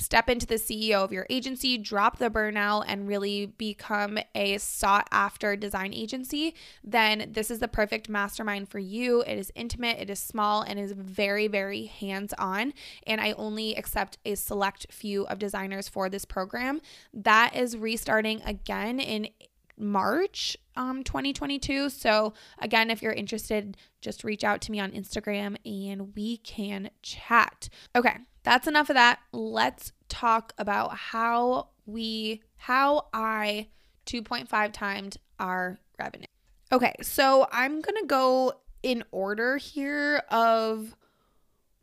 step 0.00 0.28
into 0.28 0.46
the 0.46 0.54
CEO 0.54 1.04
of 1.04 1.12
your 1.12 1.26
agency, 1.30 1.78
drop 1.78 2.18
the 2.18 2.30
burnout, 2.30 2.84
and 2.86 3.06
really 3.06 3.46
become 3.46 4.18
a 4.34 4.58
sought 4.58 5.08
after 5.12 5.56
design 5.56 5.92
agency, 5.94 6.54
then 6.82 7.30
this 7.32 7.50
is 7.50 7.58
the 7.58 7.68
perfect 7.68 8.08
mastermind 8.08 8.68
for 8.68 8.78
you. 8.78 9.22
It 9.22 9.38
is 9.38 9.52
intimate, 9.54 9.98
it 9.98 10.10
is 10.10 10.18
small, 10.18 10.62
and 10.62 10.78
is 10.78 10.92
very, 10.92 11.46
very 11.46 11.86
hands 11.86 12.32
on. 12.38 12.72
And 13.06 13.20
I 13.20 13.32
only 13.32 13.74
accept 13.76 14.18
a 14.24 14.34
select 14.34 14.86
few 14.90 15.26
of 15.26 15.38
designers 15.38 15.88
for 15.88 16.08
this 16.08 16.24
program. 16.24 16.80
That 17.12 17.54
is 17.54 17.76
restarting 17.76 18.42
again 18.42 19.00
in 19.00 19.28
March 19.76 20.56
um 20.76 21.02
2022. 21.02 21.88
So 21.88 22.34
again, 22.58 22.90
if 22.90 23.02
you're 23.02 23.12
interested, 23.12 23.76
just 24.00 24.24
reach 24.24 24.44
out 24.44 24.60
to 24.62 24.72
me 24.72 24.80
on 24.80 24.92
Instagram 24.92 25.56
and 25.64 26.14
we 26.14 26.36
can 26.38 26.90
chat. 27.02 27.68
Okay, 27.96 28.16
that's 28.42 28.66
enough 28.66 28.90
of 28.90 28.94
that. 28.94 29.20
Let's 29.32 29.92
talk 30.08 30.52
about 30.58 30.96
how 30.96 31.68
we, 31.86 32.42
how 32.56 33.06
I 33.12 33.68
2.5 34.06 34.72
timed 34.72 35.16
our 35.38 35.78
revenue. 35.98 36.26
Okay, 36.72 36.94
so 37.02 37.48
I'm 37.50 37.80
going 37.80 38.00
to 38.00 38.06
go 38.06 38.52
in 38.82 39.04
order 39.10 39.56
here 39.56 40.22
of 40.30 40.96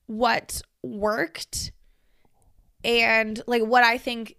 what 0.08 0.62
worked 0.82 1.72
and 2.84 3.42
like 3.46 3.64
what 3.64 3.84
I 3.84 3.98
think 3.98 4.36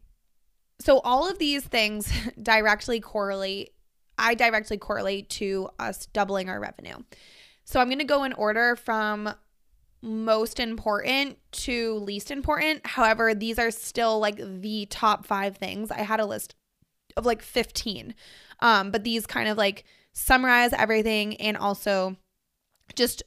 so 0.80 1.00
all 1.00 1.28
of 1.28 1.38
these 1.38 1.64
things 1.64 2.10
directly 2.42 3.00
correlate 3.00 3.74
I 4.16 4.34
directly 4.34 4.78
correlate 4.78 5.28
to 5.30 5.68
us 5.78 6.06
doubling 6.06 6.48
our 6.48 6.58
revenue. 6.58 6.96
So 7.64 7.80
I'm 7.80 7.86
going 7.86 8.00
to 8.00 8.04
go 8.04 8.24
in 8.24 8.32
order 8.32 8.74
from 8.74 9.32
most 10.02 10.60
important 10.60 11.38
to 11.50 11.94
least 11.94 12.30
important. 12.30 12.86
However, 12.86 13.34
these 13.34 13.58
are 13.58 13.70
still 13.70 14.18
like 14.20 14.36
the 14.36 14.86
top 14.86 15.26
5 15.26 15.56
things. 15.56 15.90
I 15.90 16.02
had 16.02 16.20
a 16.20 16.26
list 16.26 16.54
of 17.16 17.26
like 17.26 17.42
15. 17.42 18.14
Um 18.60 18.90
but 18.90 19.04
these 19.04 19.26
kind 19.26 19.48
of 19.48 19.56
like 19.56 19.84
summarize 20.12 20.72
everything 20.72 21.36
and 21.36 21.56
also 21.56 22.16
just 22.94 23.22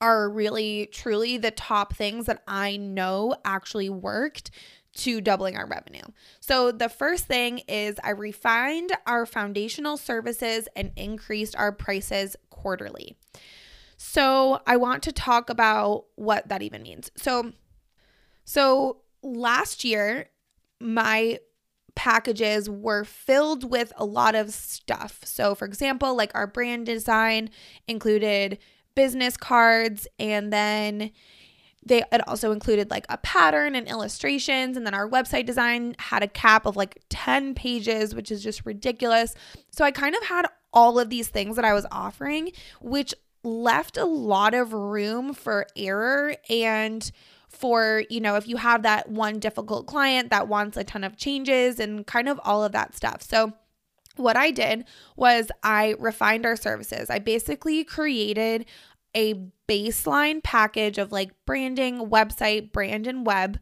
are 0.00 0.28
really 0.28 0.88
truly 0.92 1.38
the 1.38 1.50
top 1.50 1.94
things 1.94 2.26
that 2.26 2.42
I 2.46 2.76
know 2.76 3.34
actually 3.44 3.88
worked 3.88 4.50
to 4.96 5.20
doubling 5.20 5.56
our 5.56 5.66
revenue. 5.66 6.02
So, 6.40 6.72
the 6.72 6.88
first 6.88 7.26
thing 7.26 7.58
is 7.68 7.96
I 8.02 8.10
refined 8.10 8.92
our 9.06 9.26
foundational 9.26 9.96
services 9.96 10.68
and 10.74 10.90
increased 10.96 11.54
our 11.56 11.72
prices 11.72 12.34
quarterly. 12.50 13.16
So, 13.96 14.60
I 14.66 14.76
want 14.76 15.02
to 15.04 15.12
talk 15.12 15.50
about 15.50 16.04
what 16.16 16.48
that 16.48 16.62
even 16.62 16.82
means. 16.82 17.10
So, 17.16 17.52
so 18.44 18.98
last 19.22 19.84
year 19.84 20.30
my 20.80 21.38
packages 21.94 22.70
were 22.70 23.04
filled 23.04 23.68
with 23.68 23.92
a 23.96 24.04
lot 24.04 24.34
of 24.34 24.52
stuff. 24.52 25.20
So, 25.24 25.54
for 25.54 25.64
example, 25.64 26.14
like 26.14 26.30
our 26.34 26.46
brand 26.46 26.86
design 26.86 27.50
included 27.88 28.58
business 28.94 29.36
cards 29.36 30.06
and 30.18 30.52
then 30.52 31.10
they 31.84 32.02
it 32.10 32.26
also 32.26 32.50
included 32.50 32.90
like 32.90 33.04
a 33.08 33.18
pattern 33.18 33.74
and 33.74 33.86
illustrations 33.88 34.76
and 34.76 34.86
then 34.86 34.94
our 34.94 35.08
website 35.08 35.44
design 35.44 35.94
had 35.98 36.22
a 36.22 36.28
cap 36.28 36.64
of 36.64 36.76
like 36.76 37.02
10 37.10 37.54
pages 37.54 38.14
which 38.14 38.30
is 38.30 38.42
just 38.42 38.64
ridiculous 38.64 39.34
so 39.70 39.84
i 39.84 39.90
kind 39.90 40.16
of 40.16 40.22
had 40.24 40.46
all 40.72 40.98
of 40.98 41.10
these 41.10 41.28
things 41.28 41.56
that 41.56 41.64
i 41.64 41.74
was 41.74 41.84
offering 41.92 42.50
which 42.80 43.14
left 43.46 43.96
a 43.96 44.04
lot 44.04 44.54
of 44.54 44.72
room 44.72 45.32
for 45.32 45.66
error 45.76 46.34
and 46.50 47.10
for 47.48 48.04
you 48.10 48.20
know 48.20 48.36
if 48.36 48.46
you 48.46 48.56
have 48.56 48.82
that 48.82 49.08
one 49.08 49.38
difficult 49.38 49.86
client 49.86 50.30
that 50.30 50.48
wants 50.48 50.76
a 50.76 50.84
ton 50.84 51.04
of 51.04 51.16
changes 51.16 51.80
and 51.80 52.06
kind 52.06 52.28
of 52.28 52.38
all 52.44 52.62
of 52.62 52.72
that 52.72 52.94
stuff 52.94 53.22
so 53.22 53.52
what 54.16 54.36
I 54.36 54.50
did 54.50 54.84
was 55.16 55.50
I 55.62 55.94
refined 55.98 56.46
our 56.46 56.56
services. 56.56 57.10
I 57.10 57.18
basically 57.18 57.84
created 57.84 58.66
a 59.14 59.34
baseline 59.68 60.42
package 60.42 60.98
of 60.98 61.12
like 61.12 61.32
branding, 61.46 62.10
website, 62.10 62.72
brand, 62.72 63.06
and 63.06 63.24
web, 63.24 63.58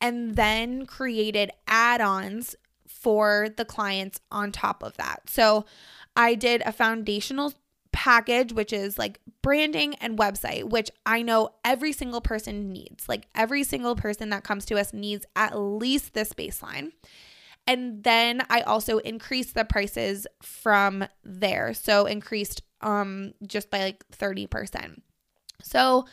and 0.00 0.36
then 0.36 0.86
created 0.86 1.50
add 1.66 2.00
ons 2.00 2.56
for 2.86 3.48
the 3.56 3.64
clients 3.64 4.20
on 4.30 4.52
top 4.52 4.82
of 4.82 4.96
that. 4.96 5.30
So 5.30 5.64
I 6.16 6.34
did 6.34 6.62
a 6.64 6.72
foundational 6.72 7.54
package, 7.92 8.52
which 8.52 8.72
is 8.72 8.98
like 8.98 9.20
branding 9.42 9.94
and 9.96 10.18
website, 10.18 10.64
which 10.64 10.90
I 11.06 11.22
know 11.22 11.50
every 11.64 11.92
single 11.92 12.20
person 12.20 12.72
needs. 12.72 13.08
Like 13.08 13.26
every 13.34 13.64
single 13.64 13.96
person 13.96 14.30
that 14.30 14.44
comes 14.44 14.64
to 14.66 14.78
us 14.78 14.92
needs 14.92 15.26
at 15.36 15.58
least 15.58 16.14
this 16.14 16.32
baseline. 16.32 16.92
And 17.66 18.02
then 18.02 18.42
I 18.48 18.62
also 18.62 18.98
increased 18.98 19.54
the 19.54 19.64
prices 19.64 20.26
from 20.42 21.04
there. 21.24 21.74
So 21.74 22.06
increased 22.06 22.62
um 22.80 23.34
just 23.46 23.70
by 23.70 23.80
like 23.80 24.04
30%. 24.10 25.00
So 25.62 26.06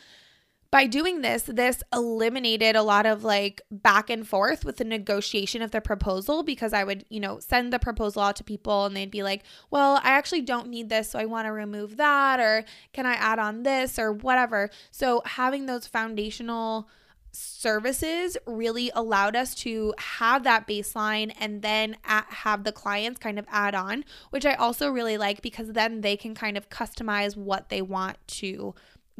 by 0.76 0.86
doing 0.86 1.22
this, 1.22 1.44
this 1.44 1.82
eliminated 1.90 2.76
a 2.76 2.82
lot 2.82 3.06
of 3.06 3.24
like 3.24 3.62
back 3.70 4.10
and 4.10 4.28
forth 4.28 4.62
with 4.62 4.76
the 4.76 4.84
negotiation 4.84 5.62
of 5.62 5.70
the 5.70 5.80
proposal 5.80 6.42
because 6.42 6.74
I 6.74 6.84
would, 6.84 7.06
you 7.08 7.18
know, 7.18 7.38
send 7.40 7.72
the 7.72 7.78
proposal 7.78 8.20
out 8.20 8.36
to 8.36 8.44
people 8.44 8.84
and 8.84 8.94
they'd 8.94 9.10
be 9.10 9.22
like, 9.22 9.42
well, 9.70 9.98
I 10.04 10.10
actually 10.10 10.42
don't 10.42 10.68
need 10.68 10.90
this, 10.90 11.08
so 11.08 11.18
I 11.18 11.24
want 11.24 11.46
to 11.46 11.52
remove 11.52 11.96
that, 11.96 12.40
or 12.40 12.66
can 12.92 13.06
I 13.06 13.14
add 13.14 13.38
on 13.38 13.62
this, 13.62 13.98
or 13.98 14.12
whatever. 14.12 14.68
So 14.90 15.22
having 15.24 15.64
those 15.64 15.86
foundational 15.86 16.90
services 17.32 18.36
really 18.46 18.90
allowed 18.94 19.34
us 19.34 19.54
to 19.54 19.94
have 19.96 20.44
that 20.44 20.66
baseline 20.68 21.32
and 21.40 21.62
then 21.62 21.96
have 22.02 22.64
the 22.64 22.72
clients 22.72 23.18
kind 23.18 23.38
of 23.38 23.46
add 23.50 23.74
on, 23.74 24.04
which 24.28 24.44
I 24.44 24.52
also 24.52 24.90
really 24.90 25.16
like 25.16 25.40
because 25.40 25.72
then 25.72 26.02
they 26.02 26.18
can 26.18 26.34
kind 26.34 26.58
of 26.58 26.68
customize 26.68 27.34
what 27.34 27.70
they 27.70 27.80
want 27.80 28.18
to 28.26 28.74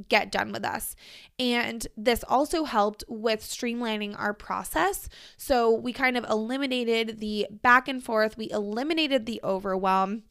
get 0.09 0.31
done 0.31 0.53
with 0.53 0.65
us. 0.65 0.95
And 1.38 1.87
this 1.97 2.25
also 2.29 2.65
helped 2.65 3.05
with 3.09 3.41
streamlining 3.41 4.19
our 4.19 4.35
process. 4.35 5.09
So 5.37 5.73
we 5.73 5.93
kind 5.93 6.17
of 6.17 6.25
eliminated 6.25 7.21
the 7.21 7.47
back 7.50 7.88
and 7.88 8.03
forth, 8.03 8.37
we 8.37 8.50
eliminated 8.50 9.26
the 9.26 9.41
overwhelm 9.43 10.25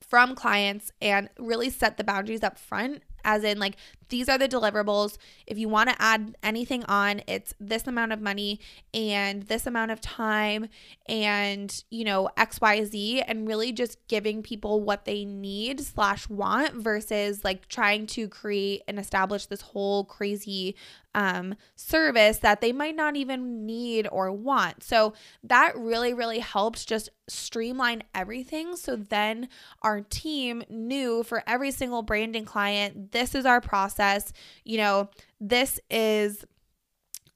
from 0.00 0.34
clients 0.34 0.92
and 1.00 1.28
really 1.38 1.70
set 1.70 1.96
the 1.96 2.04
boundaries 2.04 2.42
up 2.42 2.58
front 2.58 3.02
as 3.24 3.44
in 3.44 3.58
like 3.58 3.76
these 4.10 4.28
are 4.28 4.36
the 4.36 4.48
deliverables. 4.48 5.16
If 5.46 5.56
you 5.56 5.68
want 5.68 5.88
to 5.88 5.96
add 6.02 6.36
anything 6.42 6.84
on, 6.84 7.22
it's 7.26 7.54
this 7.58 7.86
amount 7.86 8.12
of 8.12 8.20
money 8.20 8.60
and 8.92 9.44
this 9.44 9.66
amount 9.66 9.92
of 9.92 10.00
time 10.00 10.68
and, 11.08 11.82
you 11.90 12.04
know, 12.04 12.28
XYZ, 12.36 13.24
and 13.26 13.48
really 13.48 13.72
just 13.72 13.96
giving 14.08 14.42
people 14.42 14.80
what 14.82 15.04
they 15.04 15.24
need 15.24 15.80
slash 15.80 16.28
want 16.28 16.74
versus 16.74 17.44
like 17.44 17.68
trying 17.68 18.06
to 18.08 18.28
create 18.28 18.82
and 18.86 18.98
establish 18.98 19.46
this 19.46 19.62
whole 19.62 20.04
crazy 20.04 20.76
um, 21.14 21.54
service 21.74 22.38
that 22.38 22.60
they 22.60 22.72
might 22.72 22.94
not 22.94 23.16
even 23.16 23.66
need 23.66 24.06
or 24.12 24.30
want. 24.30 24.82
So 24.82 25.14
that 25.42 25.76
really, 25.76 26.14
really 26.14 26.38
helped 26.38 26.86
just 26.86 27.08
streamline 27.28 28.02
everything. 28.14 28.76
So 28.76 28.96
then 28.96 29.48
our 29.82 30.00
team 30.02 30.62
knew 30.68 31.22
for 31.22 31.42
every 31.46 31.70
single 31.70 32.02
branding 32.02 32.44
client, 32.44 33.09
this 33.12 33.34
is 33.34 33.46
our 33.46 33.60
process. 33.60 34.32
You 34.64 34.78
know, 34.78 35.10
this 35.40 35.80
is 35.90 36.44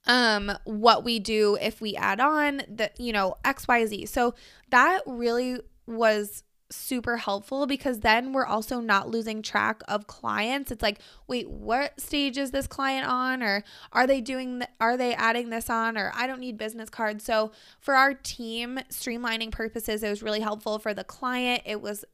um 0.06 0.52
what 0.64 1.02
we 1.02 1.18
do 1.18 1.56
if 1.62 1.80
we 1.80 1.96
add 1.96 2.20
on 2.20 2.58
the 2.68 2.90
you 2.98 3.10
know 3.10 3.36
xyz 3.42 4.06
so 4.06 4.34
that 4.68 5.00
really 5.06 5.58
was 5.86 6.42
super 6.74 7.16
helpful 7.16 7.66
because 7.66 8.00
then 8.00 8.32
we're 8.32 8.46
also 8.46 8.80
not 8.80 9.08
losing 9.08 9.42
track 9.42 9.82
of 9.86 10.06
clients. 10.06 10.70
It's 10.70 10.82
like 10.82 10.98
wait 11.26 11.48
what 11.48 11.98
stage 12.00 12.36
is 12.36 12.50
this 12.50 12.66
client 12.66 13.06
on? 13.06 13.42
Or 13.42 13.64
are 13.92 14.06
they 14.06 14.20
doing 14.20 14.62
are 14.80 14.96
they 14.96 15.14
adding 15.14 15.50
this 15.50 15.70
on? 15.70 15.96
Or 15.96 16.12
i 16.14 16.26
don't 16.26 16.40
need 16.40 16.58
business 16.58 16.90
cards. 16.90 17.24
So 17.24 17.52
for 17.80 17.94
our 17.94 18.14
team 18.14 18.80
streamlining 18.90 19.52
purposes 19.52 20.02
it 20.02 20.10
was 20.10 20.22
really 20.22 20.40
helpful 20.40 20.78
for 20.78 20.94
the 20.94 21.04
client. 21.04 21.62
It 21.64 21.80
was 21.80 22.04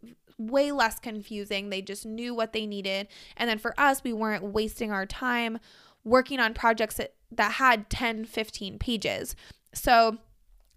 way 0.41 0.73
less 0.73 0.99
confusing. 0.99 1.71
They 1.71 1.83
just 1.83 2.07
knew 2.07 2.35
what 2.35 2.53
they 2.53 2.67
needed. 2.67 3.09
And 3.37 3.49
then 3.49 3.59
for 3.59 3.79
us, 3.79 4.03
we 4.03 4.13
weren't 4.13 4.43
wasting 4.43 4.91
our 4.91 5.07
time 5.07 5.59
working 6.03 6.41
on 6.41 6.55
projects 6.55 6.97
that, 6.97 7.15
that 7.31 7.53
had 7.53 7.91
10, 7.91 8.25
15 8.25 8.79
pages. 8.79 9.37
So 9.75 10.19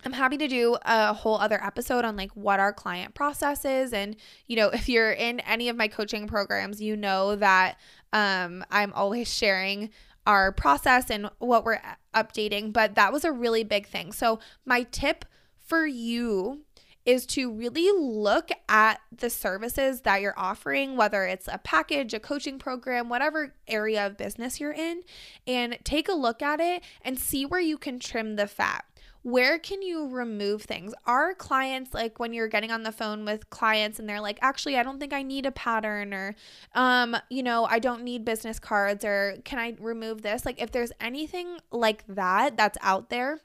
I'm 0.05 0.13
happy 0.13 0.37
to 0.37 0.47
do 0.47 0.77
a 0.83 1.13
whole 1.13 1.37
other 1.37 1.63
episode 1.63 2.03
on 2.03 2.17
like 2.17 2.31
what 2.31 2.59
our 2.59 2.73
client 2.73 3.13
process 3.13 3.63
is. 3.63 3.93
And, 3.93 4.15
you 4.47 4.55
know, 4.55 4.67
if 4.67 4.89
you're 4.89 5.13
in 5.13 5.39
any 5.41 5.69
of 5.69 5.77
my 5.77 5.87
coaching 5.87 6.27
programs, 6.27 6.81
you 6.81 6.97
know 6.97 7.35
that 7.37 7.77
um, 8.11 8.65
I'm 8.69 8.91
always 8.93 9.33
sharing 9.33 9.89
our 10.25 10.51
process 10.51 11.09
and 11.09 11.29
what 11.39 11.63
we're 11.63 11.81
updating. 12.13 12.73
But 12.73 12.95
that 12.95 13.13
was 13.13 13.23
a 13.23 13.31
really 13.31 13.63
big 13.63 13.87
thing. 13.87 14.11
So, 14.11 14.39
my 14.65 14.83
tip 14.83 15.25
for 15.65 15.85
you 15.85 16.61
is 17.05 17.25
to 17.25 17.51
really 17.51 17.89
look 17.91 18.49
at 18.69 19.01
the 19.15 19.29
services 19.29 20.01
that 20.01 20.21
you're 20.21 20.37
offering, 20.37 20.95
whether 20.95 21.25
it's 21.25 21.47
a 21.47 21.57
package, 21.57 22.13
a 22.13 22.19
coaching 22.19 22.57
program, 22.57 23.09
whatever 23.09 23.53
area 23.67 24.05
of 24.05 24.17
business 24.17 24.59
you're 24.59 24.71
in, 24.73 25.01
and 25.45 25.77
take 25.83 26.07
a 26.07 26.13
look 26.13 26.41
at 26.41 26.59
it 26.59 26.81
and 27.01 27.19
see 27.19 27.45
where 27.45 27.59
you 27.59 27.77
can 27.77 27.99
trim 27.99 28.35
the 28.35 28.47
fat. 28.47 28.85
Where 29.23 29.57
can 29.57 29.81
you 29.81 30.09
remove 30.09 30.63
things? 30.63 30.93
Are 31.05 31.33
clients 31.33 31.93
like 31.93 32.19
when 32.19 32.33
you're 32.33 32.49
getting 32.49 32.71
on 32.71 32.83
the 32.83 32.91
phone 32.91 33.23
with 33.23 33.49
clients 33.49 33.97
and 33.97 34.07
they're 34.07 34.19
like, 34.19 34.37
actually, 34.41 34.77
I 34.77 34.83
don't 34.83 34.99
think 34.99 35.13
I 35.13 35.23
need 35.23 35.45
a 35.45 35.51
pattern 35.51 36.13
or, 36.13 36.35
um, 36.75 37.15
you 37.29 37.41
know, 37.41 37.63
I 37.63 37.79
don't 37.79 38.03
need 38.03 38.25
business 38.25 38.59
cards 38.59 39.05
or 39.05 39.37
can 39.45 39.59
I 39.59 39.75
remove 39.79 40.23
this? 40.23 40.45
Like, 40.45 40.61
if 40.61 40.71
there's 40.71 40.91
anything 40.99 41.59
like 41.71 42.03
that 42.09 42.57
that's 42.57 42.77
out 42.81 43.09
there, 43.09 43.39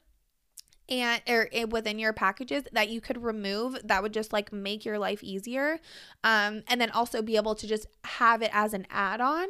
and 0.88 1.20
or 1.28 1.48
within 1.68 1.98
your 1.98 2.12
packages 2.12 2.64
that 2.72 2.88
you 2.88 3.00
could 3.00 3.22
remove 3.22 3.78
that 3.84 4.02
would 4.02 4.12
just 4.12 4.32
like 4.32 4.52
make 4.52 4.84
your 4.84 4.98
life 4.98 5.22
easier 5.22 5.78
um, 6.24 6.62
and 6.68 6.80
then 6.80 6.90
also 6.90 7.20
be 7.20 7.36
able 7.36 7.54
to 7.54 7.66
just 7.66 7.86
have 8.04 8.42
it 8.42 8.50
as 8.52 8.72
an 8.72 8.86
add-on. 8.90 9.48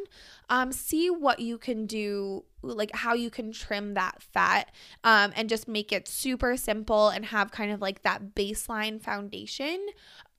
Um, 0.51 0.73
see 0.73 1.11
what 1.11 1.41
you 1.41 1.59
can 1.59 1.87
do 1.87 2.45
like 2.63 2.91
how 2.95 3.15
you 3.15 3.31
can 3.31 3.53
trim 3.53 3.95
that 3.95 4.21
fat 4.23 4.73
um, 5.05 5.33
and 5.37 5.49
just 5.49 5.69
make 5.69 5.93
it 5.93 6.09
super 6.09 6.57
simple 6.57 7.09
and 7.09 7.27
have 7.27 7.53
kind 7.53 7.71
of 7.71 7.81
like 7.81 8.03
that 8.03 8.35
baseline 8.35 9.01
foundation 9.01 9.87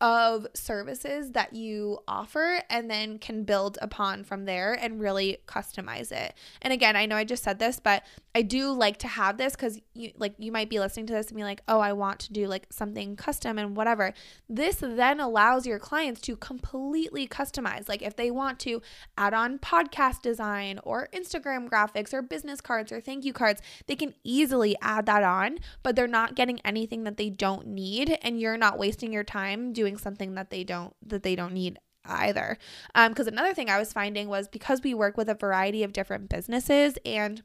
of 0.02 0.48
services 0.54 1.32
that 1.32 1.54
you 1.54 2.00
offer 2.08 2.62
and 2.70 2.90
then 2.90 3.20
can 3.20 3.44
build 3.44 3.78
upon 3.82 4.24
from 4.24 4.46
there 4.46 4.74
and 4.74 5.02
really 5.02 5.38
customize 5.46 6.12
it. 6.12 6.34
And 6.62 6.72
again, 6.72 6.96
I 6.96 7.06
know 7.06 7.18
I 7.18 7.26
just 7.26 7.44
said 7.44 7.60
this, 7.60 7.80
but 7.80 8.04
I 8.34 8.42
do 8.42 8.72
like 8.72 8.98
to 8.98 9.08
have 9.08 9.38
this 9.38 9.56
cuz 9.56 9.80
you 9.94 10.12
like 10.18 10.36
you 10.38 10.52
might 10.52 10.70
be 10.70 10.80
listening 10.80 11.08
to 11.08 11.14
this 11.14 11.28
and 11.28 11.36
be 11.36 11.44
like, 11.44 11.62
"Oh, 11.68 11.80
I 11.80 11.94
want 11.94 12.20
to 12.22 12.34
do 12.34 12.48
like 12.48 12.68
something 12.70 13.16
custom 13.16 13.58
and 13.58 13.76
whatever." 13.76 14.14
This 14.48 14.78
then 14.78 15.20
allows 15.20 15.66
your 15.66 15.80
clients 15.80 16.22
to 16.22 16.38
completely 16.38 17.28
customize. 17.28 17.90
Like 17.90 18.02
if 18.02 18.16
they 18.16 18.32
want 18.32 18.60
to 18.60 18.82
add 19.18 19.34
on 19.34 19.60
podcast 19.60 20.22
design 20.22 20.80
or 20.84 21.10
Instagram 21.14 21.68
graphics 21.68 22.14
or 22.14 22.22
business 22.22 22.62
cards 22.62 22.92
or 22.92 23.02
thank 23.02 23.26
you 23.26 23.34
cards, 23.34 23.62
they 23.88 23.96
can 23.96 24.14
easily 24.24 24.78
add 24.82 25.06
that 25.08 25.24
on, 25.24 25.60
but 25.84 25.96
they're 25.96 26.08
not 26.08 26.36
getting 26.36 26.62
anything 26.62 27.04
that 27.04 27.18
they 27.18 27.30
don't 27.30 27.68
need 27.68 28.18
and 28.22 28.40
you're 28.40 28.58
not 28.58 28.78
wasting 28.78 29.12
your 29.12 29.24
time 29.24 29.74
doing 29.74 29.89
something 29.98 30.36
that 30.36 30.50
they 30.50 30.64
don't 30.64 30.94
that 31.06 31.24
they 31.24 31.36
don't 31.36 31.54
need 31.54 31.80
either. 32.06 32.58
Um 32.96 33.12
because 33.12 33.28
another 33.28 33.54
thing 33.54 33.70
I 33.70 33.80
was 33.80 33.94
finding 33.94 34.30
was 34.30 34.48
because 34.48 34.82
we 34.84 34.94
work 34.94 35.18
with 35.18 35.30
a 35.30 35.36
variety 35.36 35.84
of 35.84 35.94
different 35.94 36.30
businesses 36.30 36.98
and 37.06 37.44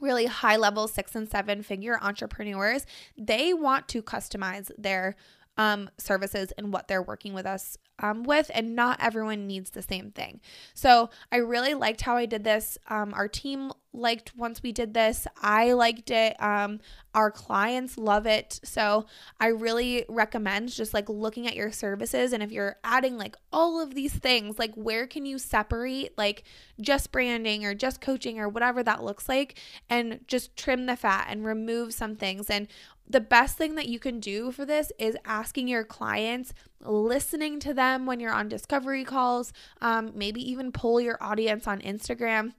really 0.00 0.26
high 0.26 0.56
level 0.56 0.88
six 0.88 1.14
and 1.14 1.28
seven 1.28 1.62
figure 1.62 1.98
entrepreneurs, 2.00 2.86
they 3.18 3.52
want 3.52 3.88
to 3.88 4.02
customize 4.02 4.70
their 4.78 5.14
um, 5.56 5.90
services 5.98 6.52
and 6.56 6.72
what 6.72 6.88
they're 6.88 7.02
working 7.02 7.34
with 7.34 7.46
us 7.46 7.76
um, 8.00 8.22
with, 8.24 8.50
and 8.54 8.74
not 8.74 8.98
everyone 9.00 9.46
needs 9.46 9.70
the 9.70 9.82
same 9.82 10.10
thing. 10.10 10.40
So 10.74 11.10
I 11.30 11.36
really 11.36 11.74
liked 11.74 12.00
how 12.00 12.16
I 12.16 12.26
did 12.26 12.44
this. 12.44 12.78
Um, 12.88 13.14
our 13.14 13.28
team 13.28 13.72
liked 13.92 14.36
once 14.36 14.62
we 14.62 14.72
did 14.72 14.94
this. 14.94 15.26
I 15.42 15.72
liked 15.72 16.10
it. 16.10 16.40
Um, 16.40 16.80
our 17.14 17.30
clients 17.30 17.98
love 17.98 18.24
it. 18.24 18.60
So 18.62 19.06
I 19.40 19.48
really 19.48 20.04
recommend 20.08 20.70
just 20.70 20.94
like 20.94 21.08
looking 21.08 21.46
at 21.48 21.56
your 21.56 21.72
services 21.72 22.32
and 22.32 22.42
if 22.42 22.52
you're 22.52 22.76
adding 22.84 23.18
like 23.18 23.36
all 23.52 23.80
of 23.80 23.94
these 23.94 24.14
things, 24.14 24.58
like 24.58 24.74
where 24.74 25.06
can 25.06 25.26
you 25.26 25.38
separate 25.38 26.16
like 26.16 26.44
just 26.80 27.10
branding 27.10 27.64
or 27.64 27.74
just 27.74 28.00
coaching 28.00 28.38
or 28.38 28.48
whatever 28.48 28.82
that 28.82 29.02
looks 29.02 29.28
like 29.28 29.58
and 29.88 30.20
just 30.28 30.56
trim 30.56 30.86
the 30.86 30.96
fat 30.96 31.26
and 31.28 31.44
remove 31.44 31.92
some 31.92 32.14
things. 32.14 32.48
And 32.48 32.68
the 33.10 33.20
best 33.20 33.56
thing 33.58 33.74
that 33.74 33.88
you 33.88 33.98
can 33.98 34.20
do 34.20 34.52
for 34.52 34.64
this 34.64 34.92
is 34.98 35.16
asking 35.24 35.68
your 35.68 35.84
clients, 35.84 36.52
listening 36.80 37.58
to 37.60 37.74
them 37.74 38.06
when 38.06 38.20
you're 38.20 38.32
on 38.32 38.48
discovery 38.48 39.04
calls, 39.04 39.52
um, 39.80 40.12
maybe 40.14 40.40
even 40.48 40.72
poll 40.72 41.00
your 41.00 41.18
audience 41.20 41.66
on 41.66 41.80
Instagram 41.80 42.52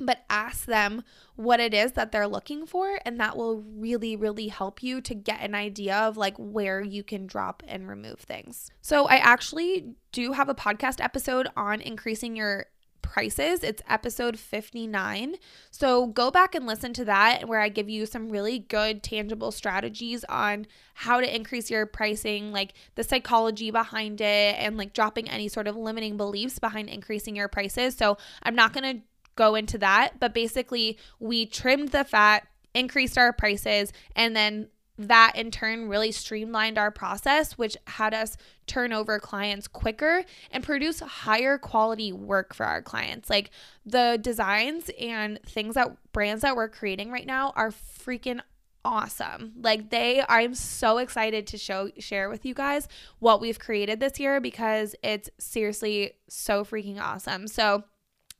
but 0.00 0.24
ask 0.30 0.66
them 0.66 1.02
what 1.36 1.60
it 1.60 1.74
is 1.74 1.92
that 1.92 2.12
they're 2.12 2.28
looking 2.28 2.66
for 2.66 3.00
and 3.04 3.18
that 3.18 3.36
will 3.36 3.62
really 3.76 4.16
really 4.16 4.48
help 4.48 4.82
you 4.82 5.00
to 5.00 5.14
get 5.14 5.40
an 5.40 5.54
idea 5.54 5.96
of 5.96 6.16
like 6.16 6.36
where 6.36 6.80
you 6.80 7.02
can 7.02 7.26
drop 7.26 7.62
and 7.66 7.88
remove 7.88 8.20
things. 8.20 8.70
So 8.80 9.06
I 9.06 9.16
actually 9.16 9.94
do 10.12 10.32
have 10.32 10.48
a 10.48 10.54
podcast 10.54 11.02
episode 11.02 11.48
on 11.56 11.80
increasing 11.80 12.36
your 12.36 12.66
prices. 13.02 13.62
It's 13.62 13.82
episode 13.88 14.38
59. 14.38 15.36
So 15.70 16.06
go 16.06 16.30
back 16.30 16.54
and 16.54 16.66
listen 16.66 16.92
to 16.94 17.04
that 17.06 17.48
where 17.48 17.60
I 17.60 17.68
give 17.68 17.88
you 17.88 18.06
some 18.06 18.28
really 18.28 18.58
good 18.58 19.02
tangible 19.02 19.50
strategies 19.50 20.24
on 20.24 20.66
how 20.94 21.20
to 21.20 21.34
increase 21.34 21.70
your 21.70 21.86
pricing, 21.86 22.52
like 22.52 22.74
the 22.94 23.04
psychology 23.04 23.70
behind 23.70 24.20
it 24.20 24.56
and 24.58 24.76
like 24.76 24.92
dropping 24.92 25.28
any 25.28 25.48
sort 25.48 25.66
of 25.66 25.76
limiting 25.76 26.16
beliefs 26.16 26.58
behind 26.58 26.88
increasing 26.88 27.36
your 27.36 27.48
prices. 27.48 27.96
So 27.96 28.18
I'm 28.42 28.54
not 28.54 28.72
going 28.72 28.98
to 28.98 29.02
go 29.36 29.54
into 29.54 29.78
that. 29.78 30.20
But 30.20 30.34
basically, 30.34 30.98
we 31.20 31.46
trimmed 31.46 31.90
the 31.90 32.04
fat, 32.04 32.46
increased 32.74 33.16
our 33.16 33.32
prices, 33.32 33.92
and 34.14 34.36
then 34.36 34.68
that 34.98 35.32
in 35.36 35.50
turn 35.50 35.88
really 35.88 36.10
streamlined 36.10 36.76
our 36.76 36.90
process, 36.90 37.52
which 37.52 37.76
had 37.86 38.12
us 38.12 38.36
turn 38.66 38.92
over 38.92 39.18
clients 39.18 39.68
quicker 39.68 40.24
and 40.50 40.64
produce 40.64 41.00
higher 41.00 41.56
quality 41.56 42.12
work 42.12 42.52
for 42.52 42.66
our 42.66 42.82
clients. 42.82 43.30
Like 43.30 43.50
the 43.86 44.18
designs 44.20 44.90
and 45.00 45.40
things 45.44 45.76
that 45.76 45.96
brands 46.12 46.42
that 46.42 46.56
we're 46.56 46.68
creating 46.68 47.10
right 47.10 47.26
now 47.26 47.52
are 47.54 47.70
freaking 47.70 48.40
awesome. 48.84 49.52
Like 49.60 49.90
they 49.90 50.22
I'm 50.28 50.54
so 50.54 50.98
excited 50.98 51.46
to 51.48 51.58
show 51.58 51.90
share 51.98 52.28
with 52.28 52.44
you 52.44 52.54
guys 52.54 52.88
what 53.18 53.40
we've 53.40 53.58
created 53.58 54.00
this 54.00 54.18
year 54.18 54.40
because 54.40 54.94
it's 55.02 55.30
seriously 55.38 56.12
so 56.28 56.64
freaking 56.64 57.00
awesome. 57.00 57.46
So 57.46 57.84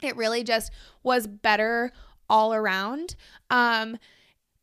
it 0.02 0.16
really 0.16 0.44
just 0.44 0.72
was 1.02 1.26
better 1.26 1.92
all 2.28 2.54
around. 2.54 3.14
Um, 3.50 3.98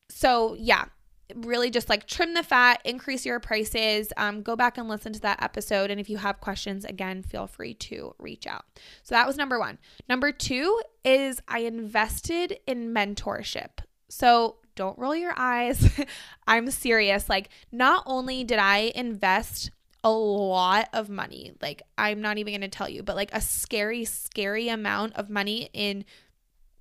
so 0.09 0.55
yeah, 0.57 0.85
really 1.33 1.69
just 1.69 1.89
like 1.89 2.07
trim 2.07 2.33
the 2.33 2.43
fat, 2.43 2.81
increase 2.85 3.25
your 3.25 3.39
prices. 3.39 4.11
Um, 4.17 4.41
go 4.41 4.55
back 4.55 4.77
and 4.77 4.87
listen 4.87 5.13
to 5.13 5.21
that 5.21 5.41
episode. 5.41 5.91
And 5.91 5.99
if 5.99 6.09
you 6.09 6.17
have 6.17 6.39
questions, 6.39 6.85
again, 6.85 7.23
feel 7.23 7.47
free 7.47 7.73
to 7.75 8.13
reach 8.19 8.45
out. 8.45 8.65
So 9.03 9.15
that 9.15 9.25
was 9.25 9.37
number 9.37 9.59
one. 9.59 9.79
Number 10.07 10.31
two 10.31 10.81
is 11.03 11.41
I 11.47 11.59
invested 11.59 12.59
in 12.67 12.93
mentorship. 12.93 13.79
So 14.09 14.57
don't 14.75 14.97
roll 14.99 15.15
your 15.15 15.33
eyes. 15.35 15.89
I'm 16.47 16.69
serious. 16.69 17.29
Like, 17.29 17.49
not 17.71 18.03
only 18.05 18.43
did 18.43 18.59
I 18.59 18.91
invest 18.93 19.71
a 20.03 20.11
lot 20.11 20.87
of 20.93 21.09
money. 21.09 21.53
Like, 21.61 21.81
I'm 21.97 22.21
not 22.21 22.37
even 22.37 22.51
going 22.51 22.61
to 22.61 22.67
tell 22.67 22.87
you, 22.87 23.01
but 23.01 23.15
like 23.15 23.33
a 23.33 23.41
scary, 23.41 24.05
scary 24.05 24.69
amount 24.69 25.15
of 25.15 25.31
money 25.31 25.69
in 25.73 26.05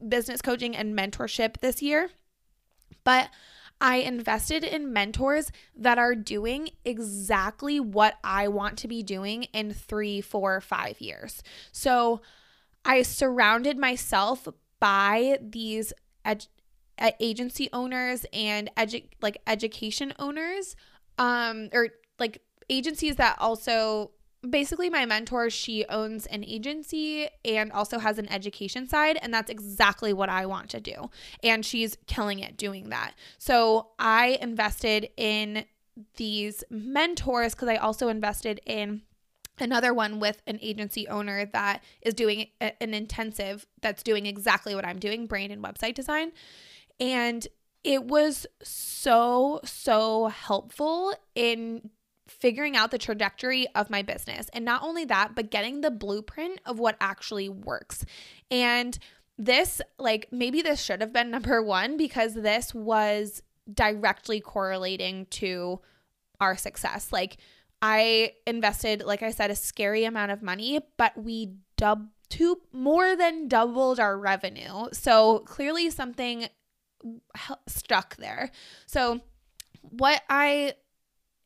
business 0.06 0.42
coaching 0.42 0.76
and 0.76 0.96
mentorship 0.96 1.60
this 1.60 1.80
year. 1.80 2.10
But 3.02 3.30
I 3.84 3.96
invested 3.96 4.64
in 4.64 4.94
mentors 4.94 5.52
that 5.76 5.98
are 5.98 6.14
doing 6.14 6.70
exactly 6.86 7.78
what 7.78 8.14
I 8.24 8.48
want 8.48 8.78
to 8.78 8.88
be 8.88 9.02
doing 9.02 9.42
in 9.52 9.74
three, 9.74 10.22
four, 10.22 10.62
five 10.62 11.02
years. 11.02 11.42
So 11.70 12.22
I 12.82 13.02
surrounded 13.02 13.76
myself 13.76 14.48
by 14.80 15.38
these 15.42 15.92
ed- 16.24 16.46
agency 17.20 17.68
owners 17.74 18.24
and 18.32 18.70
edu- 18.74 19.04
like 19.20 19.36
education 19.46 20.14
owners 20.18 20.76
um 21.18 21.68
or 21.74 21.90
like 22.18 22.40
agencies 22.70 23.16
that 23.16 23.36
also 23.38 24.12
basically 24.50 24.90
my 24.90 25.06
mentor 25.06 25.50
she 25.50 25.84
owns 25.86 26.26
an 26.26 26.44
agency 26.44 27.28
and 27.44 27.72
also 27.72 27.98
has 27.98 28.18
an 28.18 28.30
education 28.30 28.86
side 28.86 29.18
and 29.22 29.32
that's 29.32 29.50
exactly 29.50 30.12
what 30.12 30.28
I 30.28 30.46
want 30.46 30.70
to 30.70 30.80
do 30.80 31.10
and 31.42 31.64
she's 31.64 31.96
killing 32.06 32.38
it 32.40 32.56
doing 32.56 32.90
that. 32.90 33.14
So 33.38 33.88
I 33.98 34.38
invested 34.40 35.08
in 35.16 35.64
these 36.16 36.64
mentors 36.70 37.54
cuz 37.54 37.68
I 37.68 37.76
also 37.76 38.08
invested 38.08 38.60
in 38.66 39.02
another 39.58 39.94
one 39.94 40.18
with 40.18 40.42
an 40.46 40.58
agency 40.60 41.06
owner 41.08 41.46
that 41.46 41.82
is 42.02 42.14
doing 42.14 42.48
an 42.60 42.94
intensive 42.94 43.66
that's 43.80 44.02
doing 44.02 44.26
exactly 44.26 44.74
what 44.74 44.84
I'm 44.84 44.98
doing, 44.98 45.26
brand 45.26 45.52
and 45.52 45.62
website 45.62 45.94
design. 45.94 46.32
And 46.98 47.46
it 47.84 48.04
was 48.04 48.46
so 48.62 49.60
so 49.64 50.28
helpful 50.28 51.14
in 51.34 51.90
figuring 52.28 52.76
out 52.76 52.90
the 52.90 52.98
trajectory 52.98 53.66
of 53.74 53.90
my 53.90 54.02
business. 54.02 54.48
And 54.52 54.64
not 54.64 54.82
only 54.82 55.04
that, 55.06 55.34
but 55.34 55.50
getting 55.50 55.80
the 55.80 55.90
blueprint 55.90 56.60
of 56.64 56.78
what 56.78 56.96
actually 57.00 57.48
works. 57.48 58.04
And 58.50 58.98
this, 59.36 59.82
like, 59.98 60.28
maybe 60.30 60.62
this 60.62 60.82
should 60.82 61.00
have 61.00 61.12
been 61.12 61.30
number 61.30 61.62
one 61.62 61.96
because 61.96 62.34
this 62.34 62.74
was 62.74 63.42
directly 63.72 64.40
correlating 64.40 65.26
to 65.26 65.80
our 66.40 66.56
success. 66.56 67.12
Like, 67.12 67.38
I 67.82 68.32
invested, 68.46 69.02
like 69.02 69.22
I 69.22 69.30
said, 69.30 69.50
a 69.50 69.56
scary 69.56 70.04
amount 70.04 70.32
of 70.32 70.42
money, 70.42 70.80
but 70.96 71.16
we 71.16 71.56
dub 71.76 72.08
two 72.30 72.62
more 72.72 73.14
than 73.14 73.48
doubled 73.48 74.00
our 74.00 74.18
revenue. 74.18 74.86
So 74.92 75.40
clearly 75.40 75.90
something 75.90 76.48
stuck 77.68 78.16
there. 78.16 78.50
So 78.86 79.20
what 79.82 80.22
I 80.30 80.74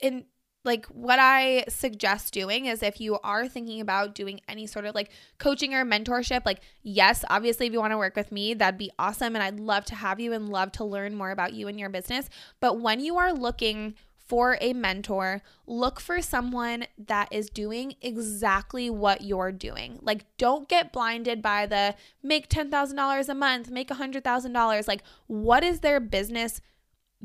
in 0.00 0.26
like 0.68 0.86
what 0.86 1.18
I 1.18 1.64
suggest 1.68 2.32
doing 2.32 2.66
is 2.66 2.82
if 2.82 3.00
you 3.00 3.18
are 3.24 3.48
thinking 3.48 3.80
about 3.80 4.14
doing 4.14 4.40
any 4.48 4.66
sort 4.66 4.84
of 4.84 4.94
like 4.94 5.10
coaching 5.38 5.74
or 5.74 5.84
mentorship, 5.84 6.42
like 6.44 6.60
yes, 6.82 7.24
obviously 7.30 7.66
if 7.66 7.72
you 7.72 7.80
want 7.80 7.92
to 7.92 7.98
work 7.98 8.14
with 8.14 8.30
me, 8.30 8.54
that'd 8.54 8.78
be 8.78 8.92
awesome 8.98 9.34
and 9.34 9.42
I'd 9.42 9.58
love 9.58 9.86
to 9.86 9.94
have 9.94 10.20
you 10.20 10.34
and 10.34 10.48
love 10.48 10.70
to 10.72 10.84
learn 10.84 11.16
more 11.16 11.30
about 11.30 11.54
you 11.54 11.66
and 11.68 11.80
your 11.80 11.88
business. 11.88 12.28
But 12.60 12.80
when 12.80 13.00
you 13.00 13.16
are 13.16 13.32
looking 13.32 13.94
for 14.28 14.58
a 14.60 14.74
mentor, 14.74 15.40
look 15.66 16.00
for 16.00 16.20
someone 16.20 16.84
that 16.98 17.28
is 17.32 17.48
doing 17.48 17.94
exactly 18.02 18.90
what 18.90 19.22
you're 19.22 19.52
doing. 19.52 19.98
Like, 20.02 20.26
don't 20.36 20.68
get 20.68 20.92
blinded 20.92 21.40
by 21.40 21.64
the 21.64 21.94
make 22.22 22.50
$10,000 22.50 23.28
a 23.28 23.34
month, 23.34 23.70
make 23.70 23.88
$100,000. 23.88 24.86
Like, 24.86 25.02
what 25.28 25.64
is 25.64 25.80
their 25.80 25.98
business 25.98 26.60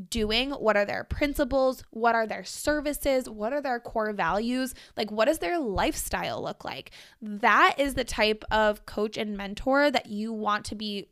doing? 0.10 0.51
What 0.51 0.77
are 0.77 0.86
their 0.86 1.03
principles? 1.03 1.84
What 1.91 2.15
are 2.15 2.27
their 2.27 2.43
services? 2.43 3.29
What 3.29 3.53
are 3.53 3.62
their 3.62 3.79
core 3.79 4.13
values? 4.13 4.73
Like, 4.97 5.12
what 5.12 5.25
does 5.25 5.39
their 5.39 5.60
lifestyle 5.60 6.41
look 6.43 6.65
like? 6.65 6.91
That 7.21 7.75
is 7.77 7.93
the 7.93 8.03
type 8.03 8.43
of 8.51 8.86
coach 8.86 9.17
and 9.17 9.38
mentor 9.38 9.91
that 9.91 10.08
you 10.08 10.34
want 10.34 10.65
to 10.65 10.75
be 10.75 11.10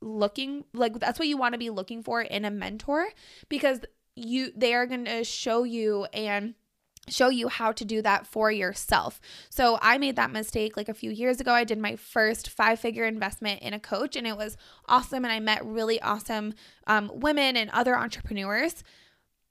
looking 0.00 0.64
like 0.74 0.98
that's 0.98 1.18
what 1.20 1.28
you 1.28 1.36
want 1.36 1.52
to 1.52 1.58
be 1.58 1.70
looking 1.70 2.02
for 2.02 2.20
in 2.20 2.44
a 2.44 2.50
mentor 2.50 3.06
because 3.48 3.78
you 4.16 4.50
they 4.56 4.74
are 4.74 4.84
going 4.84 5.04
to 5.04 5.22
show 5.22 5.62
you 5.62 6.04
and 6.12 6.54
show 7.08 7.28
you 7.28 7.48
how 7.48 7.72
to 7.72 7.84
do 7.84 8.00
that 8.02 8.26
for 8.26 8.50
yourself. 8.50 9.20
So 9.50 9.78
I 9.82 9.98
made 9.98 10.16
that 10.16 10.30
mistake 10.30 10.76
like 10.76 10.88
a 10.88 10.94
few 10.94 11.10
years 11.10 11.40
ago. 11.40 11.52
I 11.52 11.64
did 11.64 11.78
my 11.78 11.96
first 11.96 12.48
five 12.48 12.78
figure 12.78 13.04
investment 13.04 13.60
in 13.60 13.74
a 13.74 13.80
coach 13.80 14.14
and 14.14 14.26
it 14.26 14.36
was 14.36 14.56
awesome. 14.88 15.24
And 15.24 15.32
I 15.32 15.40
met 15.40 15.64
really 15.64 16.00
awesome 16.00 16.54
um, 16.86 17.10
women 17.12 17.56
and 17.56 17.70
other 17.70 17.96
entrepreneurs. 17.96 18.84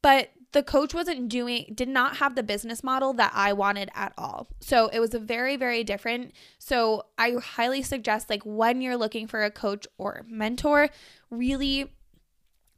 But 0.01 0.31
the 0.51 0.63
coach 0.63 0.93
wasn't 0.93 1.29
doing, 1.29 1.71
did 1.75 1.87
not 1.87 2.17
have 2.17 2.35
the 2.35 2.43
business 2.43 2.83
model 2.83 3.13
that 3.13 3.31
I 3.33 3.53
wanted 3.53 3.89
at 3.95 4.13
all. 4.17 4.47
So 4.59 4.87
it 4.87 4.99
was 4.99 5.13
a 5.13 5.19
very, 5.19 5.55
very 5.55 5.83
different. 5.83 6.33
So 6.57 7.05
I 7.17 7.35
highly 7.41 7.81
suggest, 7.83 8.29
like, 8.29 8.43
when 8.43 8.81
you're 8.81 8.97
looking 8.97 9.27
for 9.27 9.43
a 9.43 9.51
coach 9.51 9.87
or 9.97 10.25
mentor, 10.27 10.89
really 11.29 11.93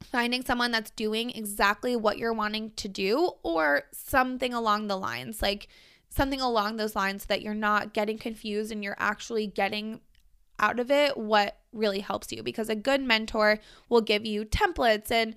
finding 0.04 0.44
someone 0.44 0.70
that's 0.70 0.90
doing 0.92 1.30
exactly 1.30 1.96
what 1.96 2.18
you're 2.18 2.32
wanting 2.32 2.70
to 2.76 2.88
do 2.88 3.32
or 3.42 3.84
something 3.92 4.52
along 4.54 4.86
the 4.86 4.96
lines 4.96 5.42
like 5.42 5.68
something 6.08 6.40
along 6.40 6.76
those 6.76 6.94
lines 6.94 7.22
so 7.22 7.26
that 7.28 7.42
you're 7.42 7.54
not 7.54 7.92
getting 7.92 8.18
confused 8.18 8.70
and 8.70 8.84
you're 8.84 8.96
actually 8.98 9.46
getting 9.46 10.00
out 10.60 10.78
of 10.78 10.90
it 10.90 11.16
what 11.16 11.58
really 11.72 12.00
helps 12.00 12.30
you 12.30 12.42
because 12.42 12.68
a 12.68 12.76
good 12.76 13.00
mentor 13.00 13.58
will 13.88 14.00
give 14.00 14.24
you 14.24 14.44
templates 14.44 15.10
and 15.10 15.34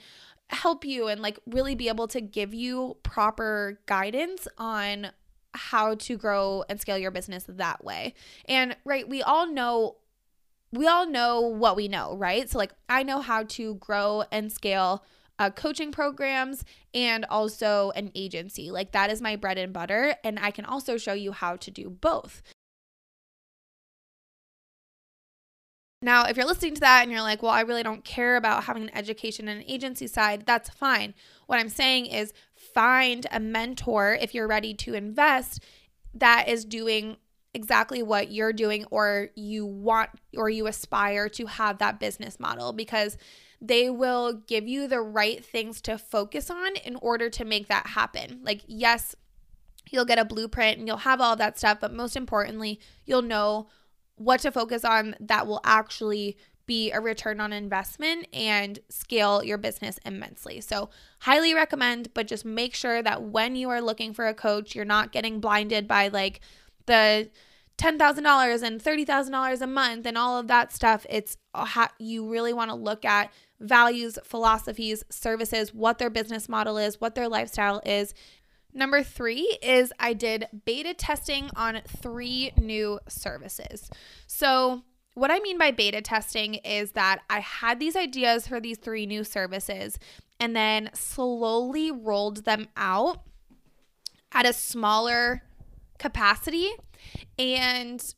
help 0.49 0.85
you 0.85 1.07
and 1.07 1.21
like 1.21 1.39
really 1.45 1.75
be 1.75 1.87
able 1.87 2.07
to 2.07 2.21
give 2.21 2.53
you 2.53 2.95
proper 3.03 3.79
guidance 3.85 4.47
on 4.57 5.09
how 5.53 5.95
to 5.95 6.15
grow 6.17 6.63
and 6.69 6.79
scale 6.79 6.97
your 6.97 7.11
business 7.11 7.45
that 7.47 7.83
way. 7.83 8.13
And 8.45 8.75
right, 8.85 9.07
we 9.07 9.21
all 9.21 9.51
know 9.51 9.97
we 10.71 10.87
all 10.87 11.07
know 11.07 11.41
what 11.41 11.75
we 11.75 11.87
know, 11.87 12.15
right? 12.15 12.49
So, 12.49 12.57
like, 12.57 12.73
I 12.89 13.03
know 13.03 13.21
how 13.21 13.43
to 13.43 13.75
grow 13.75 14.23
and 14.31 14.51
scale 14.51 15.03
uh, 15.39 15.49
coaching 15.49 15.91
programs 15.91 16.65
and 16.93 17.25
also 17.25 17.91
an 17.95 18.11
agency. 18.15 18.71
Like, 18.71 18.91
that 18.91 19.09
is 19.09 19.21
my 19.21 19.35
bread 19.35 19.57
and 19.57 19.71
butter. 19.71 20.15
And 20.23 20.39
I 20.39 20.51
can 20.51 20.65
also 20.65 20.97
show 20.97 21.13
you 21.13 21.31
how 21.31 21.55
to 21.57 21.71
do 21.71 21.89
both. 21.89 22.41
Now, 26.01 26.25
if 26.25 26.37
you're 26.37 26.45
listening 26.45 26.75
to 26.75 26.81
that 26.81 27.03
and 27.03 27.11
you're 27.11 27.21
like, 27.21 27.41
well, 27.41 27.51
I 27.51 27.61
really 27.61 27.81
don't 27.81 28.03
care 28.03 28.35
about 28.35 28.65
having 28.65 28.83
an 28.83 28.95
education 28.95 29.47
and 29.47 29.61
an 29.61 29.69
agency 29.69 30.05
side, 30.05 30.45
that's 30.45 30.69
fine. 30.69 31.15
What 31.47 31.59
I'm 31.59 31.69
saying 31.69 32.05
is 32.07 32.33
find 32.53 33.25
a 33.31 33.39
mentor 33.39 34.13
if 34.13 34.35
you're 34.35 34.47
ready 34.47 34.75
to 34.75 34.93
invest 34.93 35.63
that 36.13 36.47
is 36.47 36.65
doing 36.65 37.17
exactly 37.57 38.03
what 38.03 38.31
you're 38.31 38.53
doing 38.53 38.85
or 38.91 39.29
you 39.35 39.65
want 39.65 40.11
or 40.37 40.47
you 40.49 40.67
aspire 40.67 41.27
to 41.27 41.47
have 41.47 41.79
that 41.79 41.99
business 41.99 42.39
model 42.39 42.71
because 42.71 43.17
they 43.59 43.89
will 43.89 44.33
give 44.33 44.67
you 44.67 44.87
the 44.87 45.01
right 45.01 45.43
things 45.43 45.81
to 45.81 45.97
focus 45.97 46.51
on 46.51 46.75
in 46.77 46.95
order 46.97 47.29
to 47.31 47.43
make 47.43 47.67
that 47.67 47.87
happen. 47.87 48.39
Like, 48.43 48.61
yes, 48.67 49.15
you'll 49.89 50.05
get 50.05 50.19
a 50.19 50.25
blueprint 50.25 50.77
and 50.77 50.87
you'll 50.87 50.97
have 50.97 51.19
all 51.19 51.35
that 51.35 51.57
stuff, 51.57 51.79
but 51.81 51.91
most 51.91 52.15
importantly, 52.15 52.79
you'll 53.05 53.23
know 53.23 53.67
what 54.15 54.41
to 54.41 54.51
focus 54.51 54.85
on 54.85 55.15
that 55.19 55.47
will 55.47 55.61
actually 55.63 56.37
be 56.67 56.91
a 56.91 56.99
return 56.99 57.39
on 57.39 57.53
investment 57.53 58.27
and 58.33 58.79
scale 58.89 59.43
your 59.43 59.57
business 59.57 59.99
immensely. 60.05 60.59
So, 60.61 60.89
highly 61.19 61.53
recommend, 61.53 62.13
but 62.13 62.27
just 62.27 62.45
make 62.45 62.75
sure 62.75 63.01
that 63.01 63.23
when 63.23 63.55
you 63.55 63.69
are 63.69 63.81
looking 63.81 64.13
for 64.13 64.27
a 64.27 64.33
coach, 64.33 64.75
you're 64.75 64.85
not 64.85 65.11
getting 65.11 65.39
blinded 65.39 65.87
by 65.87 66.09
like 66.09 66.41
the 66.85 67.29
$10,000 67.77 68.63
and 68.63 68.83
$30,000 68.83 69.61
a 69.61 69.67
month 69.67 70.05
and 70.05 70.17
all 70.17 70.39
of 70.39 70.47
that 70.47 70.73
stuff. 70.73 71.05
It's 71.09 71.37
you 71.99 72.27
really 72.27 72.53
want 72.53 72.71
to 72.71 72.75
look 72.75 73.05
at 73.05 73.31
values, 73.59 74.17
philosophies, 74.23 75.03
services, 75.09 75.73
what 75.73 75.99
their 75.99 76.09
business 76.09 76.49
model 76.49 76.77
is, 76.77 76.99
what 76.99 77.15
their 77.15 77.27
lifestyle 77.27 77.81
is. 77.85 78.13
Number 78.73 79.03
three 79.03 79.57
is 79.61 79.91
I 79.99 80.13
did 80.13 80.47
beta 80.65 80.93
testing 80.93 81.49
on 81.55 81.81
three 81.87 82.51
new 82.59 82.99
services. 83.07 83.89
So, 84.27 84.83
what 85.13 85.31
I 85.31 85.39
mean 85.39 85.57
by 85.57 85.71
beta 85.71 86.01
testing 86.01 86.55
is 86.55 86.91
that 86.91 87.21
I 87.27 87.39
had 87.39 87.79
these 87.79 87.95
ideas 87.95 88.47
for 88.47 88.59
these 88.59 88.77
three 88.77 89.07
new 89.07 89.23
services 89.23 89.97
and 90.39 90.55
then 90.55 90.91
slowly 90.93 91.89
rolled 91.91 92.45
them 92.45 92.67
out 92.77 93.23
at 94.31 94.45
a 94.45 94.53
smaller 94.53 95.41
capacity 95.97 96.69
and 97.37 98.13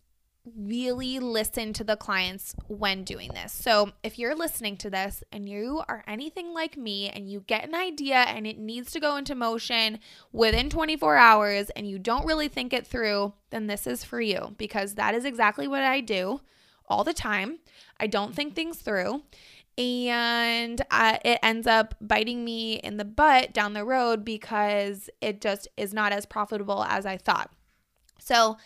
really 0.58 1.20
listen 1.20 1.74
to 1.74 1.84
the 1.84 1.96
clients 1.96 2.56
when 2.68 3.04
doing 3.04 3.32
this. 3.34 3.52
So, 3.52 3.92
if 4.04 4.18
you're 4.18 4.36
listening 4.36 4.78
to 4.78 4.90
this 4.90 5.24
and 5.32 5.48
you 5.48 5.82
are 5.88 6.04
anything 6.08 6.54
like 6.54 6.78
me 6.78 7.10
and 7.10 7.30
you 7.30 7.42
get 7.42 7.68
an 7.68 7.76
idea 7.76 8.16
and 8.16 8.48
it 8.48 8.58
needs 8.58 8.92
to 8.92 9.00
go 9.00 9.16
into 9.18 9.36
motion 9.36 10.00
within 10.32 10.70
24 10.70 11.18
hours 11.18 11.70
and 11.72 11.88
you 11.88 12.00
don't 12.00 12.26
really 12.26 12.48
think 12.48 12.74
it 12.74 12.88
through, 12.88 13.34
then 13.50 13.68
this 13.68 13.86
is 13.86 14.04
for 14.04 14.22
you 14.22 14.56
because 14.58 14.96
that 14.96 15.14
is 15.14 15.26
exactly 15.26 15.68
what 15.68 15.84
I 15.84 16.02
do 16.02 16.42
all 16.88 17.04
the 17.04 17.14
time. 17.14 17.60
I 18.00 18.08
don't 18.08 18.36
think 18.36 18.56
things 18.56 18.78
through. 18.78 19.24
And 19.78 20.82
it 20.92 21.40
ends 21.42 21.66
up 21.66 21.96
biting 22.02 22.44
me 22.44 22.76
in 22.76 22.98
the 22.98 23.06
butt 23.06 23.54
down 23.54 23.74
the 23.74 23.86
road 23.86 24.26
because 24.26 25.10
it 25.22 25.40
just 25.40 25.70
is 25.78 25.94
not 25.94 26.12
as 26.12 26.26
profitable 26.26 26.84
as 26.84 27.06
I 27.06 27.16
thought. 27.16 27.50
So, 28.20 28.58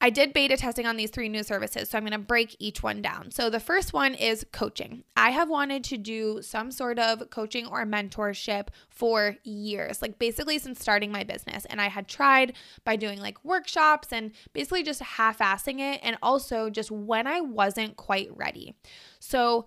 I 0.00 0.10
did 0.10 0.34
beta 0.34 0.56
testing 0.58 0.84
on 0.84 0.98
these 0.98 1.08
three 1.08 1.30
new 1.30 1.42
services, 1.42 1.88
so 1.88 1.96
I'm 1.96 2.04
going 2.04 2.12
to 2.12 2.18
break 2.18 2.56
each 2.58 2.82
one 2.82 3.00
down. 3.00 3.30
So, 3.30 3.48
the 3.48 3.60
first 3.60 3.94
one 3.94 4.14
is 4.14 4.44
coaching. 4.52 5.04
I 5.16 5.30
have 5.30 5.48
wanted 5.48 5.82
to 5.84 5.96
do 5.96 6.42
some 6.42 6.70
sort 6.70 6.98
of 6.98 7.30
coaching 7.30 7.66
or 7.66 7.86
mentorship 7.86 8.68
for 8.90 9.36
years, 9.44 10.02
like 10.02 10.18
basically 10.18 10.58
since 10.58 10.80
starting 10.80 11.10
my 11.10 11.24
business. 11.24 11.64
And 11.66 11.80
I 11.80 11.88
had 11.88 12.06
tried 12.06 12.52
by 12.84 12.96
doing 12.96 13.18
like 13.18 13.42
workshops 13.44 14.12
and 14.12 14.32
basically 14.52 14.82
just 14.82 15.00
half 15.00 15.38
assing 15.38 15.80
it, 15.80 16.00
and 16.02 16.18
also 16.22 16.68
just 16.68 16.90
when 16.90 17.26
I 17.26 17.40
wasn't 17.40 17.96
quite 17.96 18.28
ready. 18.36 18.74
So, 19.20 19.66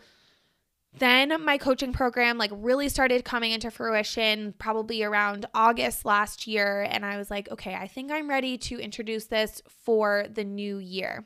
then 1.00 1.44
my 1.44 1.58
coaching 1.58 1.94
program 1.94 2.38
like 2.38 2.52
really 2.54 2.90
started 2.90 3.26
coming 3.26 3.52
into 3.52 3.72
fruition 3.72 4.54
probably 4.58 5.04
around 5.04 5.46
August 5.54 6.06
last 6.06 6.48
year 6.48 6.88
and 6.90 7.06
I 7.06 7.18
was 7.18 7.30
like, 7.30 7.50
okay, 7.52 7.76
I 7.76 7.88
think 7.88 8.12
I'm 8.12 8.30
ready 8.30 8.58
to 8.60 8.80
introduce 8.80 9.26
this 9.26 9.62
for 9.68 10.26
the 10.32 10.44
new 10.44 10.78
year. 10.78 11.26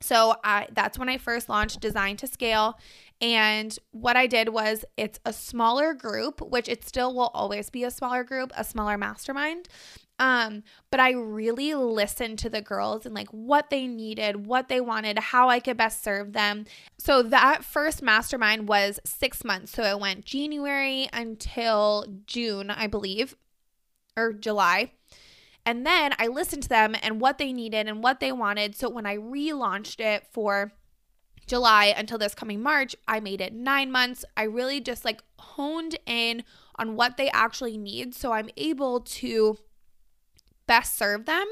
So 0.00 0.36
I, 0.44 0.68
that's 0.72 0.98
when 0.98 1.08
I 1.08 1.18
first 1.18 1.48
launched 1.48 1.80
Design 1.80 2.16
to 2.18 2.26
Scale. 2.26 2.78
And 3.20 3.76
what 3.90 4.16
I 4.16 4.26
did 4.26 4.50
was 4.50 4.84
it's 4.96 5.18
a 5.24 5.32
smaller 5.32 5.92
group, 5.92 6.40
which 6.40 6.68
it 6.68 6.84
still 6.84 7.14
will 7.14 7.30
always 7.34 7.68
be 7.68 7.84
a 7.84 7.90
smaller 7.90 8.22
group, 8.22 8.52
a 8.56 8.62
smaller 8.62 8.96
mastermind. 8.96 9.68
Um, 10.18 10.64
but 10.90 10.98
I 10.98 11.12
really 11.12 11.74
listened 11.74 12.40
to 12.40 12.50
the 12.50 12.60
girls 12.60 13.06
and 13.06 13.14
like 13.14 13.28
what 13.28 13.70
they 13.70 13.86
needed, 13.86 14.46
what 14.46 14.68
they 14.68 14.80
wanted, 14.80 15.18
how 15.18 15.48
I 15.48 15.60
could 15.60 15.76
best 15.76 16.02
serve 16.02 16.32
them. 16.32 16.64
So 16.98 17.22
that 17.22 17.64
first 17.64 18.02
mastermind 18.02 18.68
was 18.68 18.98
six 19.04 19.44
months. 19.44 19.72
So 19.72 19.84
it 19.84 20.00
went 20.00 20.24
January 20.24 21.08
until 21.12 22.04
June, 22.26 22.70
I 22.70 22.88
believe, 22.88 23.36
or 24.16 24.32
July. 24.32 24.92
And 25.64 25.86
then 25.86 26.14
I 26.18 26.26
listened 26.26 26.64
to 26.64 26.68
them 26.68 26.96
and 27.00 27.20
what 27.20 27.38
they 27.38 27.52
needed 27.52 27.86
and 27.86 28.02
what 28.02 28.20
they 28.20 28.32
wanted. 28.32 28.74
So 28.74 28.88
when 28.88 29.06
I 29.06 29.18
relaunched 29.18 30.00
it 30.00 30.26
for 30.32 30.72
July 31.46 31.94
until 31.96 32.18
this 32.18 32.34
coming 32.34 32.62
March, 32.62 32.96
I 33.06 33.20
made 33.20 33.40
it 33.40 33.52
nine 33.52 33.92
months. 33.92 34.24
I 34.36 34.44
really 34.44 34.80
just 34.80 35.04
like 35.04 35.22
honed 35.38 35.96
in 36.06 36.42
on 36.76 36.96
what 36.96 37.16
they 37.16 37.30
actually 37.30 37.76
need. 37.76 38.14
So 38.14 38.32
I'm 38.32 38.50
able 38.56 39.00
to 39.00 39.58
best 40.68 40.96
serve 40.96 41.24
them 41.24 41.46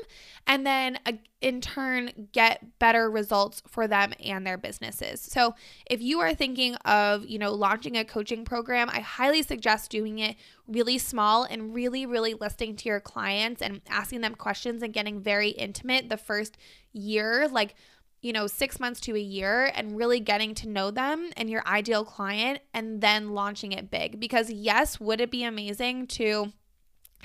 and 0.47 0.65
then 0.65 0.99
uh, 1.05 1.13
in 1.41 1.61
turn 1.61 2.29
get 2.31 2.79
better 2.79 3.11
results 3.11 3.63
for 3.67 3.89
them 3.89 4.13
and 4.25 4.47
their 4.47 4.57
businesses. 4.57 5.21
So, 5.21 5.57
if 5.91 6.01
you 6.01 6.21
are 6.21 6.35
thinking 6.35 6.77
of, 6.85 7.27
you 7.27 7.39
know, 7.39 7.53
launching 7.53 7.97
a 7.97 8.05
coaching 8.05 8.45
program, 8.45 8.89
I 8.91 9.01
highly 9.01 9.43
suggest 9.43 9.91
doing 9.91 10.21
it 10.21 10.37
really 10.69 10.99
small 10.99 11.43
and 11.43 11.75
really 11.75 12.07
really 12.07 12.35
listening 12.35 12.77
to 12.77 12.89
your 12.89 13.01
clients 13.01 13.61
and 13.61 13.81
asking 13.89 14.21
them 14.21 14.37
questions 14.37 14.83
and 14.83 14.93
getting 14.93 15.21
very 15.21 15.49
intimate 15.49 16.09
the 16.09 16.17
first 16.17 16.57
year, 16.93 17.49
like 17.49 17.75
you 18.23 18.33
know, 18.33 18.47
six 18.47 18.81
months 18.81 18.99
to 18.99 19.15
a 19.15 19.21
year 19.21 19.71
and 19.75 19.97
really 19.97 20.19
getting 20.19 20.53
to 20.53 20.69
know 20.69 20.91
them 20.91 21.31
and 21.37 21.49
your 21.49 21.65
ideal 21.67 22.05
client 22.05 22.61
and 22.75 23.01
then 23.01 23.31
launching 23.31 23.71
it 23.71 23.89
big. 23.91 24.19
Because, 24.19 24.51
yes, 24.51 24.99
would 24.99 25.21
it 25.21 25.31
be 25.31 25.45
amazing 25.45 26.09
to 26.09 26.53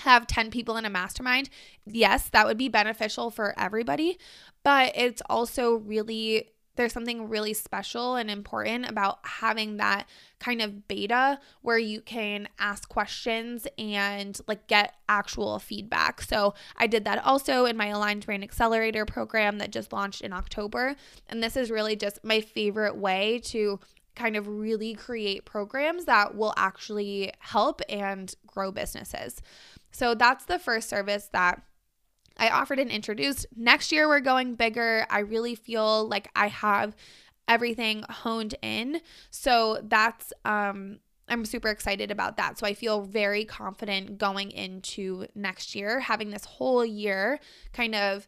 have 0.01 0.27
10 0.27 0.51
people 0.51 0.77
in 0.77 0.85
a 0.85 0.89
mastermind, 0.89 1.49
yes, 1.85 2.29
that 2.29 2.45
would 2.45 2.57
be 2.57 2.69
beneficial 2.69 3.31
for 3.31 3.57
everybody, 3.57 4.17
but 4.63 4.91
it's 4.95 5.21
also 5.29 5.75
really 5.75 6.49
there's 6.75 6.93
something 6.93 7.27
really 7.27 7.53
special 7.53 8.15
and 8.15 8.31
important 8.31 8.89
about 8.89 9.19
having 9.23 9.77
that 9.77 10.07
kind 10.39 10.61
of 10.61 10.87
beta 10.87 11.39
where 11.61 11.77
you 11.77 12.01
can 12.01 12.47
ask 12.59 12.87
questions 12.87 13.67
and 13.77 14.39
like 14.47 14.67
get 14.67 14.95
actual 15.09 15.59
feedback. 15.59 16.21
So, 16.21 16.53
I 16.77 16.87
did 16.87 17.05
that 17.05 17.23
also 17.25 17.65
in 17.65 17.75
my 17.75 17.87
Aligned 17.87 18.25
Brand 18.25 18.43
Accelerator 18.43 19.05
program 19.05 19.57
that 19.57 19.71
just 19.71 19.91
launched 19.91 20.21
in 20.21 20.33
October, 20.33 20.95
and 21.27 21.43
this 21.43 21.57
is 21.57 21.69
really 21.69 21.95
just 21.95 22.23
my 22.23 22.41
favorite 22.41 22.95
way 22.95 23.39
to 23.45 23.79
kind 24.15 24.35
of 24.35 24.47
really 24.47 24.93
create 24.93 25.45
programs 25.45 26.05
that 26.05 26.35
will 26.35 26.53
actually 26.57 27.31
help 27.39 27.81
and 27.89 28.35
grow 28.45 28.71
businesses. 28.71 29.41
So 29.91 30.15
that's 30.15 30.45
the 30.45 30.59
first 30.59 30.89
service 30.89 31.29
that 31.33 31.61
I 32.37 32.49
offered 32.49 32.79
and 32.79 32.89
introduced. 32.89 33.45
Next 33.55 33.91
year, 33.91 34.07
we're 34.07 34.19
going 34.19 34.55
bigger. 34.55 35.05
I 35.09 35.19
really 35.19 35.55
feel 35.55 36.07
like 36.07 36.29
I 36.35 36.47
have 36.47 36.95
everything 37.47 38.03
honed 38.09 38.55
in. 38.61 39.01
So 39.29 39.79
that's, 39.83 40.31
um, 40.45 40.99
I'm 41.27 41.45
super 41.45 41.69
excited 41.69 42.11
about 42.11 42.37
that. 42.37 42.57
So 42.57 42.65
I 42.65 42.73
feel 42.73 43.01
very 43.01 43.45
confident 43.45 44.17
going 44.17 44.51
into 44.51 45.27
next 45.35 45.75
year, 45.75 45.99
having 45.99 46.29
this 46.29 46.45
whole 46.45 46.85
year 46.85 47.39
kind 47.73 47.95
of 47.95 48.27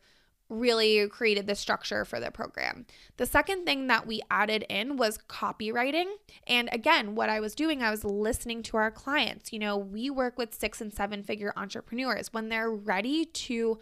really 0.54 1.08
created 1.10 1.48
the 1.48 1.56
structure 1.56 2.06
for 2.06 2.20
the 2.20 2.32
program. 2.32 2.86
The 3.18 3.26
second 3.26 3.66
thing 3.66 3.88
that 3.88 4.06
we 4.08 4.22
added 4.30 4.66
in 4.70 4.98
was 4.98 5.18
copywriting. 5.30 6.06
And 6.48 6.70
again, 6.72 7.16
what 7.16 7.30
I 7.30 7.40
was 7.40 7.56
doing, 7.56 7.82
I 7.82 7.92
was 7.92 8.04
listening 8.04 8.64
to 8.64 8.78
our 8.78 8.92
clients. 8.92 9.52
You 9.52 9.60
know, 9.60 9.78
we 9.78 10.10
work 10.10 10.38
with 10.38 10.54
six 10.54 10.80
and 10.82 10.94
seven 10.94 11.24
figure 11.24 11.54
entrepreneurs. 11.58 12.32
When 12.32 12.50
they're 12.50 12.72
ready 12.72 13.26
to 13.26 13.80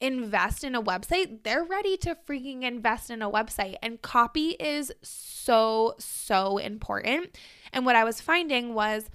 invest 0.00 0.64
in 0.64 0.74
a 0.74 0.82
website, 0.82 1.44
they're 1.44 1.64
ready 1.64 1.96
to 1.98 2.16
freaking 2.26 2.62
invest 2.62 3.10
in 3.10 3.22
a 3.22 3.30
website. 3.30 3.76
And 3.82 4.02
copy 4.02 4.50
is 4.58 4.90
so, 5.02 5.94
so 5.98 6.58
important. 6.58 7.38
And 7.72 7.86
what 7.86 7.96
I 7.96 8.04
was 8.04 8.20
finding 8.20 8.74
was, 8.74 9.08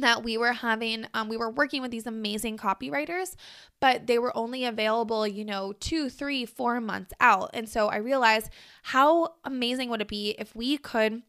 that 0.00 0.22
we 0.22 0.36
were 0.36 0.52
having 0.52 1.06
um, 1.14 1.28
we 1.28 1.36
were 1.36 1.50
working 1.50 1.82
with 1.82 1.90
these 1.90 2.06
amazing 2.06 2.56
copywriters 2.56 3.34
but 3.80 4.06
they 4.06 4.18
were 4.18 4.36
only 4.36 4.64
available 4.64 5.26
you 5.26 5.44
know 5.44 5.72
two 5.80 6.08
three 6.08 6.44
four 6.44 6.80
months 6.80 7.12
out. 7.20 7.50
And 7.54 7.68
so 7.68 7.88
i 7.88 7.96
realized 7.96 8.50
how 8.82 9.34
amazing 9.44 9.88
would 9.90 10.00
it 10.00 10.08
be 10.08 10.34
if 10.38 10.54
we 10.54 10.78
could 10.78 11.22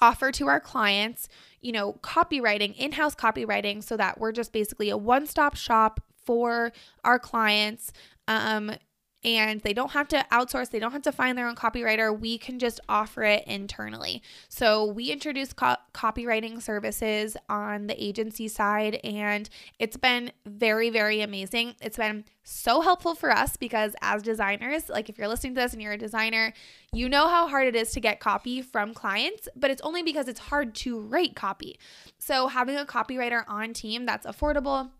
offer 0.00 0.30
to 0.30 0.46
our 0.46 0.60
clients 0.60 1.28
you 1.60 1.72
know 1.72 1.94
copywriting 2.02 2.76
in-house 2.76 3.14
copywriting 3.14 3.82
so 3.82 3.96
that 3.96 4.20
we're 4.20 4.32
just 4.32 4.52
basically 4.52 4.90
a 4.90 4.96
one-stop 4.96 5.56
shop 5.56 6.00
for 6.24 6.72
our 7.04 7.18
clients 7.18 7.92
um, 8.28 8.72
and 9.26 9.60
they 9.62 9.72
don't 9.72 9.90
have 9.90 10.06
to 10.08 10.24
outsource, 10.30 10.70
they 10.70 10.78
don't 10.78 10.92
have 10.92 11.02
to 11.02 11.12
find 11.12 11.36
their 11.36 11.48
own 11.48 11.56
copywriter. 11.56 12.16
We 12.16 12.38
can 12.38 12.60
just 12.60 12.78
offer 12.88 13.24
it 13.24 13.44
internally. 13.46 14.22
So 14.48 14.86
we 14.86 15.10
introduce 15.10 15.52
co- 15.52 15.76
copywriting 15.92 16.62
services 16.62 17.36
on 17.48 17.88
the 17.88 18.02
agency 18.02 18.46
side, 18.46 19.00
and 19.02 19.50
it's 19.80 19.96
been 19.96 20.30
very, 20.46 20.90
very 20.90 21.22
amazing. 21.22 21.74
It's 21.82 21.96
been 21.96 22.24
so 22.44 22.80
helpful 22.80 23.16
for 23.16 23.32
us 23.32 23.56
because 23.56 23.96
as 24.00 24.22
designers, 24.22 24.88
like 24.88 25.08
if 25.08 25.18
you're 25.18 25.26
listening 25.26 25.56
to 25.56 25.60
this 25.60 25.72
and 25.72 25.82
you're 25.82 25.94
a 25.94 25.98
designer, 25.98 26.52
you 26.92 27.08
know 27.08 27.26
how 27.26 27.48
hard 27.48 27.66
it 27.66 27.74
is 27.74 27.90
to 27.90 28.00
get 28.00 28.20
copy 28.20 28.62
from 28.62 28.94
clients, 28.94 29.48
but 29.56 29.72
it's 29.72 29.82
only 29.82 30.04
because 30.04 30.28
it's 30.28 30.38
hard 30.38 30.72
to 30.76 31.00
write 31.00 31.34
copy. 31.34 31.80
So 32.20 32.46
having 32.46 32.76
a 32.76 32.84
copywriter 32.84 33.42
on 33.48 33.72
team 33.72 34.06
that's 34.06 34.24
affordable, 34.24 34.90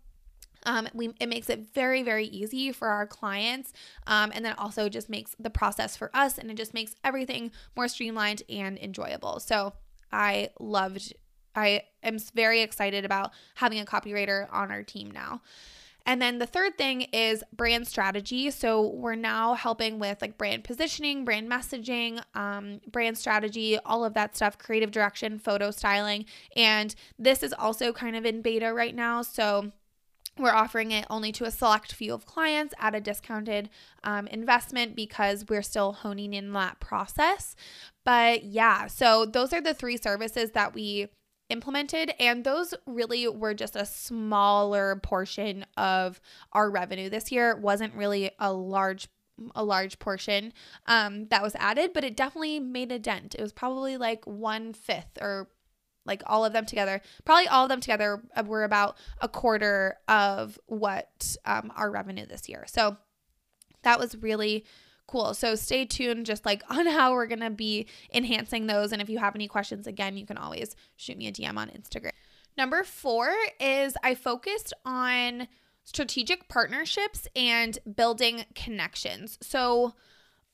um, 0.67 0.87
we, 0.93 1.13
it 1.19 1.29
makes 1.29 1.49
it 1.49 1.73
very, 1.73 2.03
very 2.03 2.25
easy 2.25 2.71
for 2.71 2.89
our 2.89 3.07
clients. 3.07 3.73
Um, 4.05 4.31
and 4.35 4.45
then 4.45 4.53
also 4.57 4.89
just 4.89 5.09
makes 5.09 5.35
the 5.39 5.49
process 5.49 5.95
for 5.97 6.11
us 6.13 6.37
and 6.37 6.51
it 6.51 6.57
just 6.57 6.73
makes 6.73 6.93
everything 7.03 7.51
more 7.75 7.87
streamlined 7.87 8.43
and 8.49 8.77
enjoyable. 8.77 9.39
So 9.39 9.73
I 10.11 10.49
loved, 10.59 11.13
I 11.55 11.83
am 12.03 12.19
very 12.35 12.61
excited 12.61 13.05
about 13.05 13.31
having 13.55 13.79
a 13.79 13.85
copywriter 13.85 14.47
on 14.51 14.69
our 14.69 14.83
team 14.83 15.09
now. 15.09 15.41
And 16.05 16.21
then 16.21 16.37
the 16.37 16.45
third 16.45 16.77
thing 16.77 17.01
is 17.13 17.43
brand 17.51 17.85
strategy. 17.85 18.49
So 18.51 18.87
we're 18.87 19.15
now 19.15 19.55
helping 19.55 19.99
with 19.99 20.21
like 20.21 20.37
brand 20.37 20.63
positioning, 20.63 21.25
brand 21.25 21.49
messaging, 21.49 22.21
um, 22.33 22.79
brand 22.89 23.17
strategy, 23.17 23.77
all 23.85 24.05
of 24.05 24.13
that 24.13 24.35
stuff, 24.35 24.57
creative 24.57 24.91
direction, 24.91 25.37
photo 25.37 25.69
styling. 25.69 26.25
And 26.55 26.95
this 27.19 27.43
is 27.43 27.53
also 27.53 27.91
kind 27.91 28.15
of 28.15 28.25
in 28.25 28.41
beta 28.41 28.73
right 28.73 28.95
now. 28.95 29.21
So 29.21 29.73
we're 30.39 30.51
offering 30.51 30.91
it 30.91 31.05
only 31.09 31.31
to 31.33 31.45
a 31.45 31.51
select 31.51 31.93
few 31.93 32.13
of 32.13 32.25
clients 32.25 32.73
at 32.79 32.95
a 32.95 33.01
discounted 33.01 33.69
um, 34.03 34.27
investment 34.27 34.95
because 34.95 35.45
we're 35.47 35.61
still 35.61 35.93
honing 35.93 36.33
in 36.33 36.51
that 36.53 36.79
process. 36.79 37.55
But 38.05 38.43
yeah, 38.43 38.87
so 38.87 39.25
those 39.25 39.53
are 39.53 39.61
the 39.61 39.73
three 39.73 39.97
services 39.97 40.51
that 40.51 40.73
we 40.73 41.07
implemented, 41.49 42.13
and 42.19 42.43
those 42.43 42.73
really 42.85 43.27
were 43.27 43.53
just 43.53 43.75
a 43.75 43.85
smaller 43.85 44.97
portion 45.03 45.65
of 45.77 46.19
our 46.53 46.69
revenue 46.69 47.09
this 47.09 47.31
year. 47.31 47.51
It 47.51 47.59
wasn't 47.59 47.93
really 47.95 48.31
a 48.39 48.51
large 48.51 49.07
a 49.55 49.63
large 49.63 49.99
portion 49.99 50.51
um, 50.87 51.27
that 51.27 51.43
was 51.43 51.55
added, 51.59 51.91
but 51.93 52.03
it 52.03 52.17
definitely 52.17 52.59
made 52.59 52.91
a 52.91 52.97
dent. 52.97 53.35
It 53.35 53.41
was 53.41 53.53
probably 53.53 53.95
like 53.95 54.25
one 54.25 54.73
fifth 54.73 55.17
or 55.21 55.47
like 56.07 56.23
all 56.25 56.45
of 56.45 56.53
them 56.53 56.65
together. 56.65 57.01
Probably 57.25 57.47
all 57.47 57.63
of 57.63 57.69
them 57.69 57.81
together 57.81 58.23
uh, 58.35 58.43
were 58.43 58.63
about 58.63 58.97
a 59.21 59.27
quarter 59.27 59.97
of 60.07 60.57
what 60.65 61.35
um, 61.45 61.71
our 61.75 61.91
revenue 61.91 62.25
this 62.25 62.49
year. 62.49 62.65
So 62.67 62.97
that 63.83 63.99
was 63.99 64.17
really 64.17 64.65
cool. 65.07 65.33
So 65.33 65.55
stay 65.55 65.85
tuned 65.85 66.25
just 66.25 66.45
like 66.45 66.63
on 66.69 66.85
how 66.85 67.13
we're 67.13 67.27
gonna 67.27 67.49
be 67.49 67.87
enhancing 68.13 68.67
those. 68.67 68.91
And 68.91 69.01
if 69.01 69.09
you 69.09 69.19
have 69.19 69.35
any 69.35 69.47
questions 69.47 69.87
again 69.87 70.17
you 70.17 70.25
can 70.25 70.37
always 70.37 70.75
shoot 70.95 71.17
me 71.17 71.27
a 71.27 71.31
dm 71.31 71.57
on 71.57 71.69
instagram. 71.69 72.11
Number 72.57 72.83
four 72.83 73.33
is 73.59 73.95
i 74.03 74.15
focused 74.15 74.73
on 74.85 75.47
strategic 75.83 76.49
partnerships 76.49 77.27
and 77.35 77.79
building 77.95 78.45
connections. 78.55 79.37
So 79.41 79.93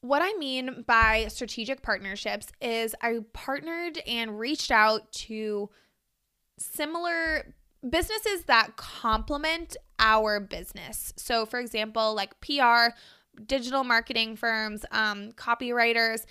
what 0.03 0.21
I 0.21 0.33
mean 0.33 0.83
by 0.85 1.27
strategic 1.29 1.81
partnerships 1.81 2.47
is 2.61 2.93
I 3.01 3.19
partnered 3.31 3.99
and 4.05 4.37
reached 4.37 4.69
out 4.69 5.09
to 5.13 5.69
similar 6.59 7.53
businesses 7.89 8.43
that 8.47 8.75
complement 8.75 9.77
our 9.99 10.41
business. 10.41 11.13
So, 11.15 11.45
for 11.45 11.57
example, 11.57 12.13
like 12.15 12.37
PR, 12.41 12.93
digital 13.45 13.85
marketing 13.85 14.35
firms, 14.35 14.83
um, 14.91 15.31
copywriters, 15.31 16.25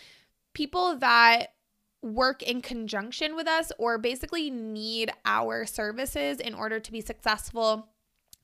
people 0.53 0.99
that 0.99 1.55
work 2.03 2.43
in 2.43 2.61
conjunction 2.61 3.35
with 3.35 3.49
us 3.49 3.73
or 3.79 3.97
basically 3.97 4.51
need 4.51 5.11
our 5.25 5.65
services 5.65 6.41
in 6.41 6.53
order 6.53 6.79
to 6.79 6.93
be 6.93 7.01
successful 7.01 7.89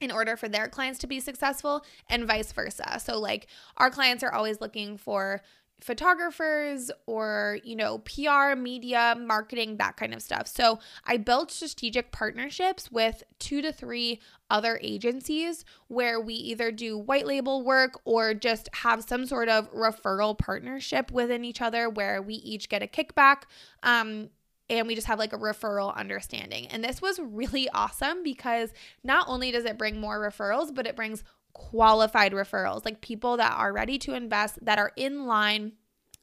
in 0.01 0.11
order 0.11 0.37
for 0.37 0.49
their 0.49 0.69
clients 0.69 0.99
to 1.01 1.07
be 1.07 1.21
successful 1.21 1.85
and 2.09 2.27
vice 2.27 2.53
versa. 2.53 3.01
So 3.03 3.19
like 3.19 3.49
our 3.77 3.91
clients 3.91 4.23
are 4.23 4.33
always 4.33 4.61
looking 4.61 4.97
for 4.97 5.43
photographers 5.81 6.91
or 7.07 7.59
you 7.63 7.77
know 7.77 7.99
PR, 7.99 8.57
media, 8.57 9.17
marketing, 9.19 9.77
that 9.77 9.97
kind 9.97 10.13
of 10.13 10.23
stuff. 10.23 10.49
So 10.49 10.79
I 11.05 11.17
built 11.17 11.51
strategic 11.51 12.11
partnerships 12.11 12.91
with 12.91 13.23
2 13.39 13.63
to 13.63 13.73
3 13.73 14.21
other 14.51 14.81
agencies 14.83 15.65
where 15.89 16.21
we 16.21 16.35
either 16.35 16.73
do 16.73 16.99
white 16.99 17.27
label 17.27 17.63
work 17.63 18.01
or 18.05 18.35
just 18.35 18.69
have 18.77 19.05
some 19.05 19.27
sort 19.27 19.49
of 19.49 19.73
referral 19.73 20.37
partnership 20.37 21.11
within 21.11 21.45
each 21.45 21.61
other 21.61 21.89
where 21.89 22.23
we 22.23 22.35
each 22.35 22.69
get 22.69 22.83
a 22.83 22.87
kickback 22.87 23.43
um, 23.83 24.31
and 24.71 24.87
we 24.87 24.95
just 24.95 25.07
have 25.07 25.19
like 25.19 25.33
a 25.33 25.39
referral 25.39 25.95
understanding. 25.97 26.67
And 26.69 26.85
this 26.85 27.01
was 27.01 27.19
really 27.19 27.69
awesome 27.71 28.23
because 28.23 28.73
not 29.03 29.27
only 29.29 29.51
does 29.51 29.65
it 29.65 29.79
bring 29.79 30.01
more 30.01 30.19
referrals, 30.21 30.75
but 30.75 30.87
it 30.87 30.97
brings 30.97 31.25
qualified 31.53 32.33
referrals, 32.33 32.85
like 32.85 33.01
people 33.01 33.37
that 33.39 33.53
are 33.53 33.73
ready 33.73 33.99
to 33.99 34.15
invest, 34.15 34.65
that 34.65 34.79
are 34.79 34.93
in 34.97 35.27
line 35.27 35.73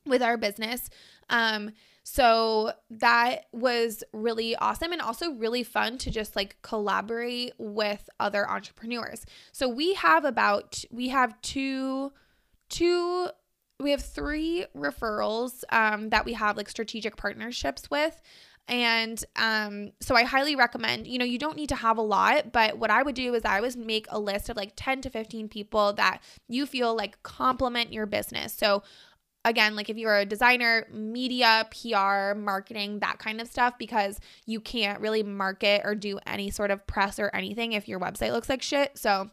with 0.06 0.22
our 0.22 0.38
business. 0.38 0.90
Um, 1.30 1.72
so 2.04 2.74
that 2.92 3.46
was 3.52 4.04
really 4.14 4.56
awesome 4.56 4.92
and 4.92 5.02
also 5.02 5.32
really 5.32 5.64
fun 5.64 5.98
to 5.98 6.12
just 6.12 6.36
like 6.36 6.56
collaborate 6.62 7.54
with 7.58 8.08
other 8.20 8.48
entrepreneurs. 8.48 9.26
So 9.52 9.68
we 9.68 9.96
have 9.96 10.24
about 10.24 10.84
we 10.92 11.10
have 11.10 11.42
two 11.42 12.12
two 12.70 13.30
we 13.80 13.92
have 13.92 14.02
three 14.02 14.66
referrals 14.76 15.64
um, 15.70 16.10
that 16.10 16.26
we 16.26 16.34
have 16.34 16.58
like 16.58 16.70
strategic 16.70 17.18
partnerships 17.18 17.90
with. 17.90 18.22
And 18.68 19.24
um, 19.36 19.92
so 20.02 20.16
I 20.16 20.24
highly 20.24 20.56
recommend, 20.56 21.06
you 21.06 21.20
know, 21.20 21.26
you 21.26 21.38
don't 21.38 21.56
need 21.56 21.70
to 21.70 21.76
have 21.76 21.98
a 21.98 22.02
lot, 22.02 22.52
but 22.52 22.80
what 22.80 22.90
I 22.90 23.04
would 23.04 23.14
do 23.14 23.36
is 23.36 23.46
I 23.46 23.62
would 23.62 23.76
make 23.76 24.08
a 24.10 24.20
list 24.20 24.50
of 24.50 24.58
like 24.58 24.74
10 24.76 25.02
to 25.02 25.10
15 25.10 25.50
people 25.50 25.94
that 25.94 26.20
you 26.48 26.66
feel 26.66 26.96
like 26.96 27.22
complement 27.22 27.94
your 27.94 28.08
business. 28.08 28.54
So 28.54 28.82
again, 29.44 29.76
like 29.76 29.90
if 29.90 29.98
you're 29.98 30.18
a 30.18 30.26
designer, 30.26 30.88
media, 30.92 31.68
PR, 31.70 32.36
marketing, 32.36 33.00
that 33.00 33.20
kind 33.20 33.40
of 33.40 33.48
stuff, 33.48 33.78
because 33.78 34.20
you 34.48 34.60
can't 34.60 35.00
really 35.00 35.22
market 35.22 35.82
or 35.84 35.94
do 35.94 36.18
any 36.26 36.50
sort 36.50 36.72
of 36.72 36.88
press 36.88 37.20
or 37.20 37.30
anything 37.36 37.74
if 37.74 37.88
your 37.88 38.00
website 38.00 38.32
looks 38.32 38.50
like 38.50 38.64
shit. 38.64 38.98
So 38.98 39.30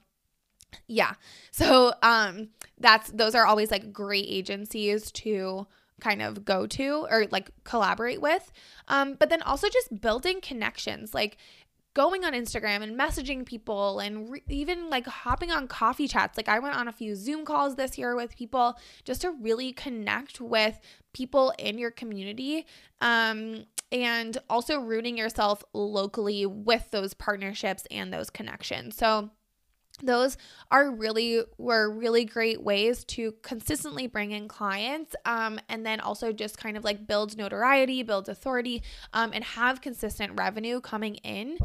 yeah. 0.87 1.15
So 1.51 1.93
um 2.03 2.49
that's 2.79 3.11
those 3.11 3.35
are 3.35 3.47
always 3.47 3.71
like 3.71 3.93
great 3.93 4.27
agencies 4.29 5.11
to 5.13 5.67
kind 6.01 6.21
of 6.21 6.45
go 6.45 6.67
to 6.67 7.07
or 7.11 7.27
like 7.31 7.51
collaborate 7.65 8.21
with. 8.21 8.51
Um 8.89 9.15
but 9.15 9.31
then 9.31 9.43
also 9.43 9.69
just 9.69 10.01
building 10.01 10.41
connections. 10.41 11.15
Like 11.15 11.37
going 11.95 12.25
on 12.25 12.33
Instagram 12.33 12.83
and 12.83 12.99
messaging 12.99 13.45
people 13.45 14.01
and 14.01 14.31
re- 14.31 14.43
even 14.49 14.89
like 14.89 15.07
hopping 15.07 15.51
on 15.51 15.69
coffee 15.69 16.09
chats. 16.09 16.39
Like 16.39 16.49
I 16.49 16.59
went 16.59 16.75
on 16.75 16.89
a 16.89 16.93
few 16.93 17.15
Zoom 17.15 17.45
calls 17.45 17.77
this 17.77 17.99
year 17.99 18.17
with 18.17 18.35
people 18.35 18.79
just 19.05 19.21
to 19.21 19.31
really 19.31 19.73
connect 19.73 20.41
with 20.41 20.81
people 21.13 21.53
in 21.59 21.79
your 21.79 21.91
community. 21.91 22.67
Um 23.01 23.67
and 23.93 24.39
also 24.49 24.81
rooting 24.81 25.19
yourself 25.19 25.63
locally 25.75 26.47
with 26.47 26.91
those 26.91 27.13
partnerships 27.13 27.85
and 27.91 28.13
those 28.13 28.31
connections. 28.31 28.97
So, 28.97 29.31
those 30.03 30.37
are 30.71 30.91
really 30.91 31.43
were 31.59 31.91
really 31.91 32.25
great 32.25 32.63
ways 32.63 33.05
to 33.05 33.35
consistently 33.43 34.07
bring 34.07 34.31
in 34.31 34.49
clients 34.49 35.15
um, 35.25 35.61
and 35.69 35.85
then 35.85 36.01
also 36.01 36.33
just 36.33 36.57
kind 36.57 36.77
of 36.77 36.85
like 36.85 37.07
build 37.07 37.37
notoriety 37.37 38.03
build 38.03 38.29
authority 38.29 38.83
um, 39.13 39.31
and 39.35 39.45
have 39.45 39.81
consistent 39.81 40.33
revenue 40.37 40.81
coming 40.81 41.17
in 41.17 41.59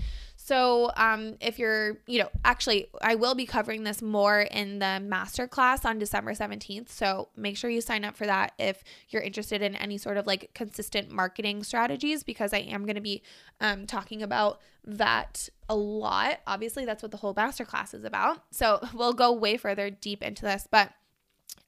so, 0.47 0.91
um, 0.95 1.35
if 1.41 1.59
you're, 1.59 1.97
you 2.07 2.19
know, 2.19 2.29
actually, 2.45 2.87
I 3.01 3.15
will 3.15 3.35
be 3.35 3.45
covering 3.45 3.83
this 3.83 4.01
more 4.01 4.39
in 4.39 4.79
the 4.79 5.01
masterclass 5.03 5.83
on 5.83 5.99
December 5.99 6.31
17th. 6.31 6.87
So, 6.87 7.27
make 7.35 7.57
sure 7.57 7.69
you 7.69 7.81
sign 7.81 8.05
up 8.05 8.15
for 8.15 8.25
that 8.25 8.53
if 8.57 8.81
you're 9.09 9.21
interested 9.21 9.61
in 9.61 9.75
any 9.75 9.97
sort 9.97 10.15
of 10.15 10.25
like 10.25 10.51
consistent 10.53 11.11
marketing 11.11 11.63
strategies, 11.63 12.23
because 12.23 12.53
I 12.53 12.59
am 12.59 12.85
going 12.85 12.95
to 12.95 13.01
be 13.01 13.23
um, 13.59 13.85
talking 13.87 14.23
about 14.23 14.61
that 14.85 15.49
a 15.67 15.75
lot. 15.75 16.39
Obviously, 16.47 16.85
that's 16.85 17.03
what 17.03 17.11
the 17.11 17.17
whole 17.17 17.35
masterclass 17.35 17.93
is 17.93 18.05
about. 18.05 18.41
So, 18.51 18.79
we'll 18.93 19.11
go 19.11 19.33
way 19.33 19.57
further 19.57 19.89
deep 19.89 20.23
into 20.23 20.43
this, 20.43 20.65
but 20.71 20.93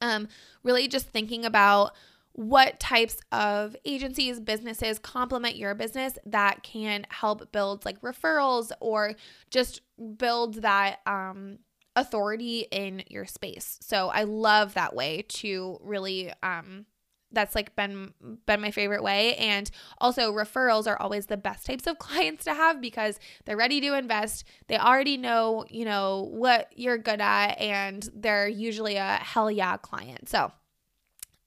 um, 0.00 0.26
really 0.62 0.88
just 0.88 1.06
thinking 1.06 1.44
about 1.44 1.94
what 2.40 2.80
types 2.80 3.18
of 3.32 3.76
agencies, 3.84 4.40
businesses 4.40 4.98
complement 4.98 5.56
your 5.56 5.74
business 5.74 6.18
that 6.24 6.62
can 6.62 7.06
help 7.10 7.52
build 7.52 7.84
like 7.84 8.00
referrals 8.00 8.72
or 8.80 9.14
just 9.50 9.82
build 10.16 10.62
that 10.62 11.00
um, 11.04 11.58
authority 11.96 12.60
in 12.70 13.02
your 13.08 13.26
space. 13.26 13.78
So 13.82 14.08
I 14.08 14.22
love 14.22 14.72
that 14.72 14.96
way 14.96 15.26
to 15.28 15.76
really 15.82 16.32
um, 16.42 16.86
that's 17.30 17.54
like 17.54 17.76
been 17.76 18.14
been 18.46 18.62
my 18.62 18.70
favorite 18.70 19.02
way. 19.02 19.34
And 19.36 19.70
also 19.98 20.32
referrals 20.32 20.86
are 20.86 20.98
always 20.98 21.26
the 21.26 21.36
best 21.36 21.66
types 21.66 21.86
of 21.86 21.98
clients 21.98 22.44
to 22.44 22.54
have 22.54 22.80
because 22.80 23.20
they're 23.44 23.54
ready 23.54 23.82
to 23.82 23.98
invest. 23.98 24.44
They 24.66 24.78
already 24.78 25.18
know 25.18 25.66
you 25.68 25.84
know 25.84 26.30
what 26.32 26.72
you're 26.74 26.96
good 26.96 27.20
at 27.20 27.60
and 27.60 28.08
they're 28.14 28.48
usually 28.48 28.96
a 28.96 29.16
hell 29.16 29.50
yeah 29.50 29.76
client. 29.76 30.30
So 30.30 30.52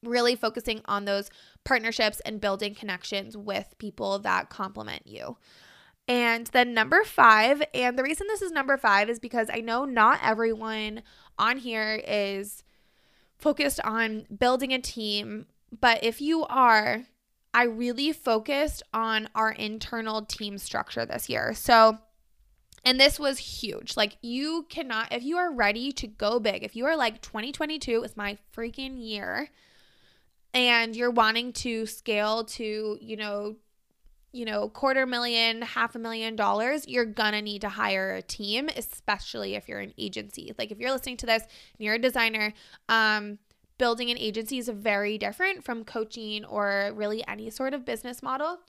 really 0.04 0.36
focusing 0.36 0.82
on 0.86 1.06
those 1.06 1.30
partnerships 1.64 2.20
and 2.22 2.42
building 2.42 2.76
connections 2.76 3.36
with 3.36 3.76
people 3.78 4.20
that 4.20 4.50
complement 4.50 5.08
you. 5.08 5.38
And 6.08 6.48
then 6.48 6.74
number 6.74 7.04
five, 7.04 7.64
and 7.74 7.98
the 7.98 8.04
reason 8.04 8.28
this 8.28 8.42
is 8.42 8.52
number 8.52 8.78
five 8.78 9.10
is 9.10 9.20
because 9.20 9.50
I 9.52 9.62
know 9.62 9.86
not 9.86 10.20
everyone 10.22 11.04
on 11.40 11.58
here 11.58 12.02
is 12.06 12.64
focused 13.38 13.80
on 13.82 14.26
building 14.38 14.74
a 14.74 14.80
team, 14.80 15.46
but 15.80 16.04
if 16.04 16.20
you 16.20 16.46
are, 16.46 17.04
I 17.54 17.64
really 17.64 18.12
focused 18.12 18.84
on 18.94 19.30
our 19.36 19.52
internal 19.52 20.24
team 20.24 20.58
structure 20.58 21.06
this 21.06 21.30
year. 21.30 21.54
So, 21.54 22.00
and 22.84 23.00
this 23.00 23.20
was 23.20 23.38
huge. 23.38 23.96
Like, 23.96 24.18
you 24.22 24.66
cannot, 24.70 25.14
if 25.14 25.24
you 25.24 25.38
are 25.38 25.54
ready 25.54 25.92
to 25.94 26.08
go 26.08 26.40
big, 26.40 26.64
if 26.64 26.76
you 26.76 26.86
are 26.86 26.98
like 26.98 27.22
2022 27.22 28.04
is 28.04 28.18
my 28.18 28.38
freaking 28.56 28.96
year, 28.98 29.50
and 30.54 30.96
you're 30.96 31.12
wanting 31.12 31.54
to 31.54 31.86
scale 31.86 32.44
to, 32.46 32.98
you 33.02 33.18
know, 33.18 33.56
you 34.32 34.46
know, 34.46 34.68
quarter 34.68 35.06
million, 35.06 35.62
half 35.62 35.94
a 35.96 36.00
million 36.00 36.36
dollars, 36.36 36.88
you're 36.88 37.06
gonna 37.06 37.42
need 37.42 37.62
to 37.62 37.70
hire 37.70 38.16
a 38.16 38.22
team, 38.22 38.68
especially 38.76 39.54
if 39.56 39.70
you're 39.70 39.80
an 39.80 39.94
agency. 39.98 40.54
Like 40.58 40.72
if 40.72 40.80
you're 40.80 40.92
listening 40.92 41.18
to 41.18 41.28
this 41.28 41.44
and 41.44 41.86
you're 41.86 41.96
a 41.96 42.00
designer, 42.00 42.54
um, 42.90 43.38
building 43.78 44.10
an 44.10 44.18
agency 44.18 44.58
is 44.58 44.70
very 44.70 45.18
different 45.18 45.64
from 45.64 45.84
coaching 45.84 46.46
or 46.46 46.92
really 46.96 47.26
any 47.28 47.50
sort 47.50 47.74
of 47.74 47.86
business 47.86 48.24
model. 48.24 48.60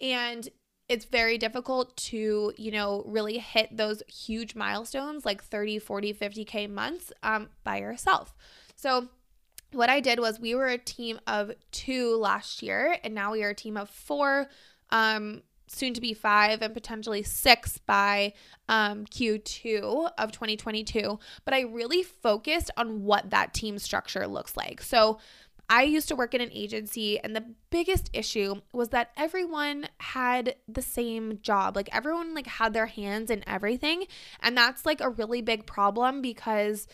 And 0.00 0.48
it's 0.88 1.04
very 1.04 1.38
difficult 1.38 1.96
to, 1.96 2.52
you 2.56 2.70
know, 2.70 3.02
really 3.06 3.38
hit 3.38 3.76
those 3.76 4.02
huge 4.08 4.54
milestones 4.54 5.24
like 5.24 5.42
30, 5.42 5.78
40, 5.78 6.14
50K 6.14 6.70
months 6.70 7.12
um, 7.22 7.48
by 7.64 7.78
yourself. 7.78 8.34
So 8.76 9.08
what 9.72 9.90
I 9.90 10.00
did 10.00 10.18
was 10.18 10.40
we 10.40 10.54
were 10.54 10.68
a 10.68 10.78
team 10.78 11.20
of 11.26 11.52
two 11.70 12.16
last 12.16 12.62
year, 12.62 12.96
and 13.02 13.14
now 13.14 13.32
we 13.32 13.42
are 13.42 13.50
a 13.50 13.54
team 13.54 13.76
of 13.76 13.90
four, 13.90 14.48
um, 14.90 15.42
soon 15.66 15.94
to 15.94 16.00
be 16.00 16.14
five, 16.14 16.62
and 16.62 16.74
potentially 16.74 17.22
six 17.22 17.78
by 17.78 18.34
um, 18.68 19.06
Q2 19.06 20.10
of 20.18 20.32
2022. 20.32 21.18
But 21.44 21.54
I 21.54 21.62
really 21.62 22.02
focused 22.02 22.70
on 22.76 23.02
what 23.02 23.30
that 23.30 23.54
team 23.54 23.78
structure 23.78 24.26
looks 24.26 24.56
like. 24.56 24.82
So 24.82 25.18
I 25.68 25.84
used 25.84 26.08
to 26.08 26.16
work 26.16 26.34
in 26.34 26.42
an 26.42 26.50
agency, 26.52 27.18
and 27.18 27.34
the 27.34 27.54
biggest 27.70 28.10
issue 28.12 28.56
was 28.74 28.90
that 28.90 29.10
everyone 29.16 29.88
had 29.98 30.56
the 30.68 30.82
same 30.82 31.38
job. 31.40 31.76
Like 31.76 31.88
everyone 31.92 32.34
like 32.34 32.46
had 32.46 32.74
their 32.74 32.86
hands 32.86 33.30
in 33.30 33.42
everything, 33.48 34.04
and 34.40 34.56
that's 34.56 34.84
like 34.84 35.00
a 35.00 35.08
really 35.08 35.40
big 35.40 35.64
problem 35.64 36.20
because 36.20 36.86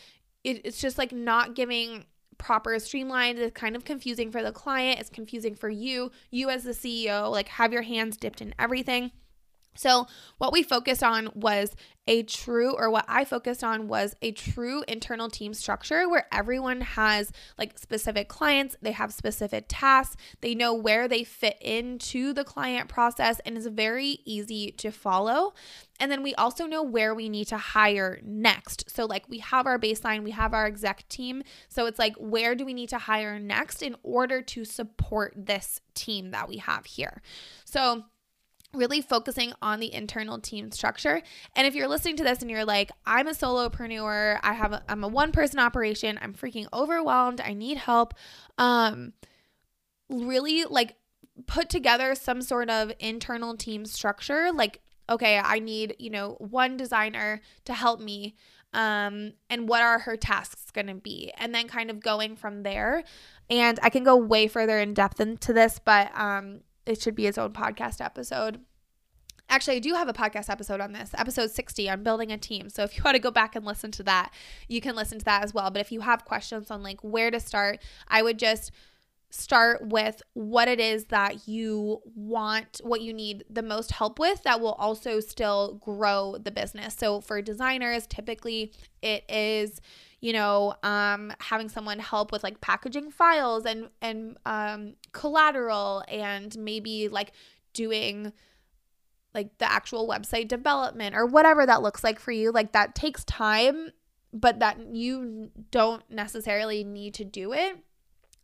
it, 0.44 0.60
it's 0.64 0.80
just 0.80 0.96
like 0.96 1.10
not 1.10 1.56
giving 1.56 2.04
proper 2.38 2.78
streamlined 2.78 3.38
it's 3.38 3.52
kind 3.54 3.76
of 3.76 3.84
confusing 3.84 4.30
for 4.30 4.42
the 4.42 4.52
client 4.52 5.00
it's 5.00 5.10
confusing 5.10 5.54
for 5.54 5.68
you 5.68 6.10
you 6.30 6.48
as 6.48 6.64
the 6.64 6.70
ceo 6.70 7.30
like 7.30 7.48
have 7.48 7.72
your 7.72 7.82
hands 7.82 8.16
dipped 8.16 8.40
in 8.40 8.54
everything 8.58 9.10
so, 9.74 10.06
what 10.38 10.52
we 10.52 10.64
focused 10.64 11.04
on 11.04 11.28
was 11.34 11.76
a 12.08 12.22
true, 12.22 12.74
or 12.76 12.90
what 12.90 13.04
I 13.06 13.24
focused 13.24 13.62
on 13.62 13.86
was 13.86 14.16
a 14.22 14.32
true 14.32 14.82
internal 14.88 15.28
team 15.28 15.52
structure 15.54 16.08
where 16.08 16.26
everyone 16.32 16.80
has 16.80 17.30
like 17.58 17.78
specific 17.78 18.28
clients, 18.28 18.76
they 18.80 18.92
have 18.92 19.12
specific 19.12 19.66
tasks, 19.68 20.16
they 20.40 20.54
know 20.54 20.72
where 20.74 21.06
they 21.06 21.22
fit 21.22 21.58
into 21.60 22.32
the 22.32 22.44
client 22.44 22.88
process, 22.88 23.40
and 23.44 23.56
is 23.56 23.66
very 23.66 24.18
easy 24.24 24.72
to 24.72 24.90
follow. 24.90 25.52
And 26.00 26.10
then 26.10 26.22
we 26.22 26.34
also 26.34 26.66
know 26.66 26.82
where 26.82 27.14
we 27.14 27.28
need 27.28 27.48
to 27.48 27.58
hire 27.58 28.20
next. 28.24 28.90
So, 28.90 29.04
like, 29.04 29.28
we 29.28 29.38
have 29.38 29.66
our 29.66 29.78
baseline, 29.78 30.24
we 30.24 30.30
have 30.30 30.54
our 30.54 30.66
exec 30.66 31.08
team. 31.08 31.42
So, 31.68 31.86
it's 31.86 31.98
like, 31.98 32.14
where 32.18 32.54
do 32.54 32.64
we 32.64 32.74
need 32.74 32.88
to 32.88 32.98
hire 32.98 33.38
next 33.38 33.82
in 33.82 33.94
order 34.02 34.40
to 34.42 34.64
support 34.64 35.34
this 35.36 35.80
team 35.94 36.30
that 36.30 36.48
we 36.48 36.56
have 36.56 36.86
here? 36.86 37.20
So, 37.64 38.04
really 38.74 39.00
focusing 39.00 39.52
on 39.62 39.80
the 39.80 39.92
internal 39.92 40.38
team 40.38 40.70
structure. 40.70 41.22
And 41.56 41.66
if 41.66 41.74
you're 41.74 41.88
listening 41.88 42.16
to 42.16 42.24
this 42.24 42.42
and 42.42 42.50
you're 42.50 42.64
like, 42.64 42.90
I'm 43.06 43.26
a 43.26 43.32
solopreneur, 43.32 44.40
I 44.42 44.52
have 44.52 44.72
a, 44.72 44.82
I'm 44.88 45.04
a 45.04 45.08
one 45.08 45.32
person 45.32 45.58
operation, 45.58 46.18
I'm 46.20 46.34
freaking 46.34 46.66
overwhelmed, 46.72 47.40
I 47.40 47.54
need 47.54 47.78
help. 47.78 48.14
Um 48.58 49.12
really 50.10 50.64
like 50.64 50.96
put 51.46 51.68
together 51.68 52.14
some 52.14 52.42
sort 52.42 52.70
of 52.70 52.90
internal 52.98 53.56
team 53.56 53.84
structure 53.84 54.50
like 54.52 54.80
okay, 55.10 55.40
I 55.42 55.58
need, 55.58 55.96
you 55.98 56.10
know, 56.10 56.36
one 56.38 56.76
designer 56.76 57.40
to 57.64 57.72
help 57.72 58.00
me 58.00 58.34
um 58.74 59.32
and 59.48 59.66
what 59.66 59.80
are 59.80 60.00
her 60.00 60.16
tasks 60.16 60.70
going 60.70 60.88
to 60.88 60.94
be 60.94 61.32
and 61.38 61.54
then 61.54 61.68
kind 61.68 61.90
of 61.90 62.00
going 62.00 62.36
from 62.36 62.62
there. 62.64 63.02
And 63.48 63.80
I 63.82 63.88
can 63.88 64.04
go 64.04 64.16
way 64.16 64.46
further 64.46 64.78
in 64.78 64.92
depth 64.92 65.20
into 65.20 65.54
this, 65.54 65.80
but 65.82 66.10
um 66.18 66.60
it 66.88 67.00
should 67.00 67.14
be 67.14 67.26
its 67.26 67.38
own 67.38 67.52
podcast 67.52 68.00
episode. 68.00 68.60
Actually, 69.50 69.76
I 69.76 69.80
do 69.80 69.94
have 69.94 70.08
a 70.08 70.12
podcast 70.12 70.50
episode 70.50 70.80
on 70.80 70.92
this, 70.92 71.10
episode 71.14 71.50
60 71.50 71.88
on 71.88 72.02
building 72.02 72.30
a 72.30 72.36
team. 72.36 72.68
So 72.68 72.82
if 72.82 72.96
you 72.96 73.02
want 73.02 73.14
to 73.14 73.20
go 73.20 73.30
back 73.30 73.56
and 73.56 73.64
listen 73.64 73.90
to 73.92 74.02
that, 74.04 74.32
you 74.68 74.80
can 74.80 74.94
listen 74.94 75.18
to 75.18 75.24
that 75.24 75.42
as 75.42 75.54
well. 75.54 75.70
But 75.70 75.80
if 75.80 75.90
you 75.90 76.00
have 76.00 76.24
questions 76.24 76.70
on 76.70 76.82
like 76.82 77.00
where 77.02 77.30
to 77.30 77.40
start, 77.40 77.80
I 78.08 78.22
would 78.22 78.38
just 78.38 78.72
start 79.30 79.86
with 79.86 80.22
what 80.32 80.68
it 80.68 80.80
is 80.80 81.06
that 81.06 81.46
you 81.46 82.00
want, 82.14 82.80
what 82.82 83.02
you 83.02 83.12
need 83.12 83.44
the 83.48 83.62
most 83.62 83.92
help 83.92 84.18
with 84.18 84.42
that 84.42 84.60
will 84.60 84.72
also 84.72 85.20
still 85.20 85.74
grow 85.82 86.36
the 86.38 86.50
business. 86.50 86.94
So 86.94 87.20
for 87.20 87.40
designers, 87.42 88.06
typically 88.06 88.72
it 89.02 89.24
is 89.30 89.80
you 90.20 90.32
know 90.32 90.74
um, 90.82 91.32
having 91.40 91.68
someone 91.68 91.98
help 91.98 92.32
with 92.32 92.42
like 92.42 92.60
packaging 92.60 93.10
files 93.10 93.64
and 93.64 93.88
and 94.00 94.36
um, 94.46 94.94
collateral 95.12 96.02
and 96.08 96.56
maybe 96.58 97.08
like 97.08 97.32
doing 97.72 98.32
like 99.34 99.56
the 99.58 99.70
actual 99.70 100.08
website 100.08 100.48
development 100.48 101.14
or 101.14 101.26
whatever 101.26 101.64
that 101.66 101.82
looks 101.82 102.02
like 102.02 102.18
for 102.18 102.32
you 102.32 102.50
like 102.50 102.72
that 102.72 102.94
takes 102.94 103.24
time 103.24 103.90
but 104.32 104.58
that 104.58 104.78
you 104.94 105.50
don't 105.70 106.02
necessarily 106.10 106.82
need 106.84 107.14
to 107.14 107.24
do 107.24 107.52
it 107.52 107.78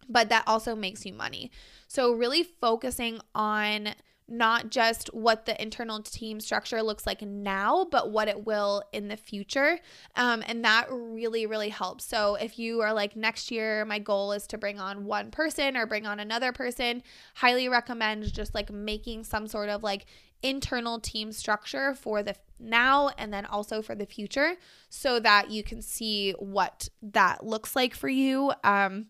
but 0.09 0.29
that 0.29 0.45
also 0.47 0.75
makes 0.75 1.05
you 1.07 1.13
money. 1.13 1.51
So 1.89 2.13
really 2.13 2.43
focusing 2.43 3.21
on 3.35 3.95
not 4.29 4.71
just 4.71 5.09
what 5.09 5.45
the 5.45 5.61
internal 5.61 6.01
team 6.01 6.41
structure 6.41 6.83
looks 6.83 7.07
like 7.07 7.23
now, 7.23 7.87
but 7.91 8.11
what 8.11 8.29
it 8.29 8.47
will 8.47 8.83
in 8.93 9.09
the 9.09 9.17
future. 9.17 9.79
Um, 10.17 10.42
and 10.46 10.65
that 10.65 10.87
really, 10.90 11.46
really 11.46 11.69
helps. 11.69 12.05
So 12.05 12.37
if 12.37 12.59
you 12.59 12.81
are 12.81 12.92
like, 12.92 13.17
next 13.17 13.51
year, 13.51 13.85
my 13.85 13.98
goal 13.98 14.33
is 14.33 14.46
to 14.48 14.59
bring 14.59 14.81
on 14.81 15.05
one 15.05 15.31
person 15.31 15.77
or 15.77 15.87
bring 15.87 16.07
on 16.07 16.21
another 16.21 16.53
person, 16.53 17.03
highly 17.35 17.69
recommend 17.69 18.33
just 18.33 18.55
like 18.55 18.73
making 18.73 19.25
some 19.25 19.46
sort 19.46 19.69
of 19.69 19.83
like 19.83 20.07
internal 20.42 21.01
team 21.01 21.33
structure 21.33 21.94
for 21.94 22.23
the 22.23 22.35
now 22.61 23.11
and 23.19 23.33
then 23.33 23.46
also 23.46 23.83
for 23.83 23.94
the 23.94 24.07
future 24.07 24.55
so 24.88 25.19
that 25.19 25.51
you 25.51 25.63
can 25.63 25.83
see 25.83 26.33
what 26.33 26.88
that 27.03 27.44
looks 27.44 27.75
like 27.75 27.94
for 27.94 28.09
you. 28.09 28.53
Um, 28.63 29.07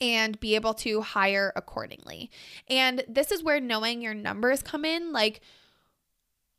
and 0.00 0.38
be 0.40 0.54
able 0.54 0.74
to 0.74 1.00
hire 1.00 1.52
accordingly. 1.56 2.30
And 2.68 3.04
this 3.08 3.32
is 3.32 3.42
where 3.42 3.60
knowing 3.60 4.02
your 4.02 4.14
numbers 4.14 4.62
come 4.62 4.84
in. 4.84 5.12
Like, 5.12 5.40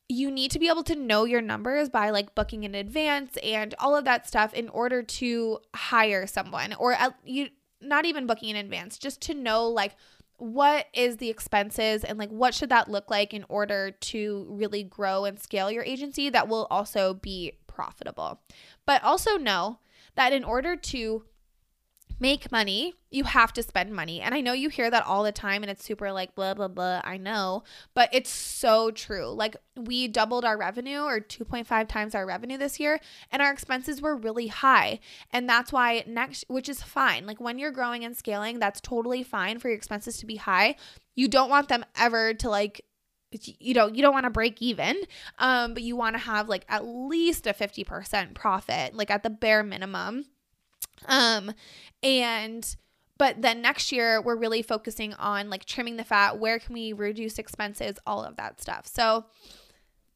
you 0.09 0.31
need 0.31 0.51
to 0.51 0.59
be 0.59 0.69
able 0.69 0.83
to 0.83 0.95
know 0.95 1.25
your 1.25 1.41
numbers 1.41 1.89
by 1.89 2.09
like 2.09 2.33
booking 2.33 2.63
in 2.63 2.75
advance 2.75 3.37
and 3.43 3.75
all 3.79 3.95
of 3.95 4.05
that 4.05 4.27
stuff 4.27 4.53
in 4.53 4.69
order 4.69 5.03
to 5.03 5.59
hire 5.75 6.25
someone 6.25 6.73
or 6.75 6.95
you 7.25 7.49
not 7.81 8.05
even 8.05 8.25
booking 8.25 8.49
in 8.49 8.55
advance 8.55 8.97
just 8.97 9.21
to 9.21 9.33
know 9.33 9.67
like 9.67 9.95
what 10.37 10.85
is 10.93 11.17
the 11.17 11.29
expenses 11.29 12.03
and 12.03 12.17
like 12.17 12.29
what 12.29 12.53
should 12.53 12.69
that 12.69 12.89
look 12.89 13.09
like 13.09 13.33
in 13.33 13.43
order 13.49 13.91
to 13.91 14.45
really 14.49 14.83
grow 14.83 15.25
and 15.25 15.39
scale 15.39 15.69
your 15.69 15.83
agency 15.83 16.29
that 16.29 16.47
will 16.47 16.67
also 16.69 17.13
be 17.15 17.53
profitable 17.67 18.39
but 18.85 19.03
also 19.03 19.35
know 19.35 19.79
that 20.15 20.31
in 20.31 20.43
order 20.43 20.75
to 20.75 21.23
make 22.19 22.51
money, 22.51 22.93
you 23.11 23.23
have 23.23 23.53
to 23.53 23.63
spend 23.63 23.93
money. 23.93 24.21
And 24.21 24.33
I 24.33 24.41
know 24.41 24.53
you 24.53 24.69
hear 24.69 24.89
that 24.89 25.05
all 25.05 25.23
the 25.23 25.31
time 25.31 25.63
and 25.63 25.69
it's 25.69 25.83
super 25.83 26.11
like 26.11 26.35
blah, 26.35 26.53
blah, 26.53 26.67
blah. 26.67 27.01
I 27.03 27.17
know, 27.17 27.63
but 27.93 28.09
it's 28.11 28.29
so 28.29 28.91
true. 28.91 29.27
Like 29.27 29.55
we 29.75 30.07
doubled 30.07 30.45
our 30.45 30.57
revenue 30.57 31.01
or 31.01 31.19
2.5 31.19 31.87
times 31.87 32.15
our 32.15 32.25
revenue 32.25 32.57
this 32.57 32.79
year 32.79 32.99
and 33.31 33.41
our 33.41 33.51
expenses 33.51 34.01
were 34.01 34.15
really 34.15 34.47
high. 34.47 34.99
And 35.31 35.47
that's 35.47 35.71
why 35.71 36.03
next, 36.07 36.45
which 36.47 36.69
is 36.69 36.81
fine. 36.81 37.25
Like 37.25 37.39
when 37.39 37.59
you're 37.59 37.71
growing 37.71 38.03
and 38.03 38.17
scaling, 38.17 38.59
that's 38.59 38.81
totally 38.81 39.23
fine 39.23 39.59
for 39.59 39.69
your 39.69 39.77
expenses 39.77 40.17
to 40.17 40.25
be 40.25 40.37
high. 40.37 40.75
You 41.15 41.27
don't 41.27 41.49
want 41.49 41.69
them 41.69 41.85
ever 41.95 42.33
to 42.35 42.49
like 42.49 42.81
you 43.31 43.73
know 43.73 43.87
you 43.87 44.01
don't 44.01 44.13
want 44.13 44.23
to 44.23 44.29
break 44.29 44.61
even 44.61 45.01
um 45.37 45.73
but 45.73 45.83
you 45.83 45.97
want 45.97 46.15
to 46.15 46.19
have 46.19 46.47
like 46.47 46.63
at 46.69 46.85
least 46.85 47.45
a 47.45 47.53
50% 47.53 48.33
profit 48.33 48.95
like 48.95 49.11
at 49.11 49.21
the 49.21 49.29
bare 49.29 49.63
minimum 49.63 50.23
um, 51.07 51.51
and 52.03 52.75
but 53.17 53.41
then 53.41 53.61
next 53.61 53.91
year 53.91 54.21
we're 54.21 54.35
really 54.35 54.61
focusing 54.61 55.13
on 55.15 55.49
like 55.49 55.65
trimming 55.65 55.97
the 55.97 56.03
fat, 56.03 56.37
where 56.37 56.59
can 56.59 56.73
we 56.73 56.93
reduce 56.93 57.39
expenses, 57.39 57.97
all 58.05 58.23
of 58.23 58.35
that 58.37 58.61
stuff. 58.61 58.85
So 58.85 59.25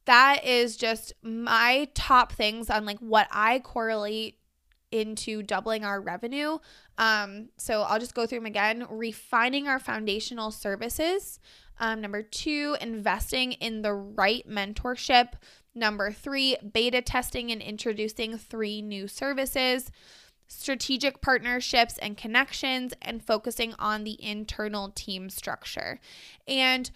that 0.06 0.46
is 0.46 0.78
just 0.78 1.14
my 1.22 1.88
top 1.94 2.32
things 2.32 2.70
on 2.70 2.86
like 2.86 3.00
what 3.00 3.28
I 3.32 3.60
correlate 3.60 4.38
into 4.92 5.42
doubling 5.42 5.86
our 5.86 6.02
revenue. 6.02 6.58
Um, 6.98 7.50
so 7.58 7.82
I'll 7.82 8.00
just 8.00 8.14
go 8.14 8.26
through 8.26 8.40
them 8.40 8.46
again. 8.46 8.86
Refining 8.90 9.68
our 9.68 9.80
foundational 9.80 10.52
services. 10.52 11.40
Um, 11.80 12.02
number 12.02 12.22
two, 12.22 12.76
investing 12.82 13.54
in 13.54 13.82
the 13.82 13.94
right 13.94 14.48
mentorship. 14.48 15.34
Number 15.74 16.12
three, 16.12 16.58
beta 16.74 17.02
testing 17.02 17.52
and 17.52 17.62
introducing 17.62 18.38
three 18.38 18.82
new 18.82 19.08
services 19.08 19.90
strategic 20.52 21.22
partnerships 21.22 21.98
and 21.98 22.18
connections, 22.18 22.94
and 23.02 23.24
focusing 23.24 23.74
on 23.80 24.04
the 24.04 24.22
internal 24.24 24.90
team 24.90 25.30
structure. 25.30 26.00
And 26.48 26.90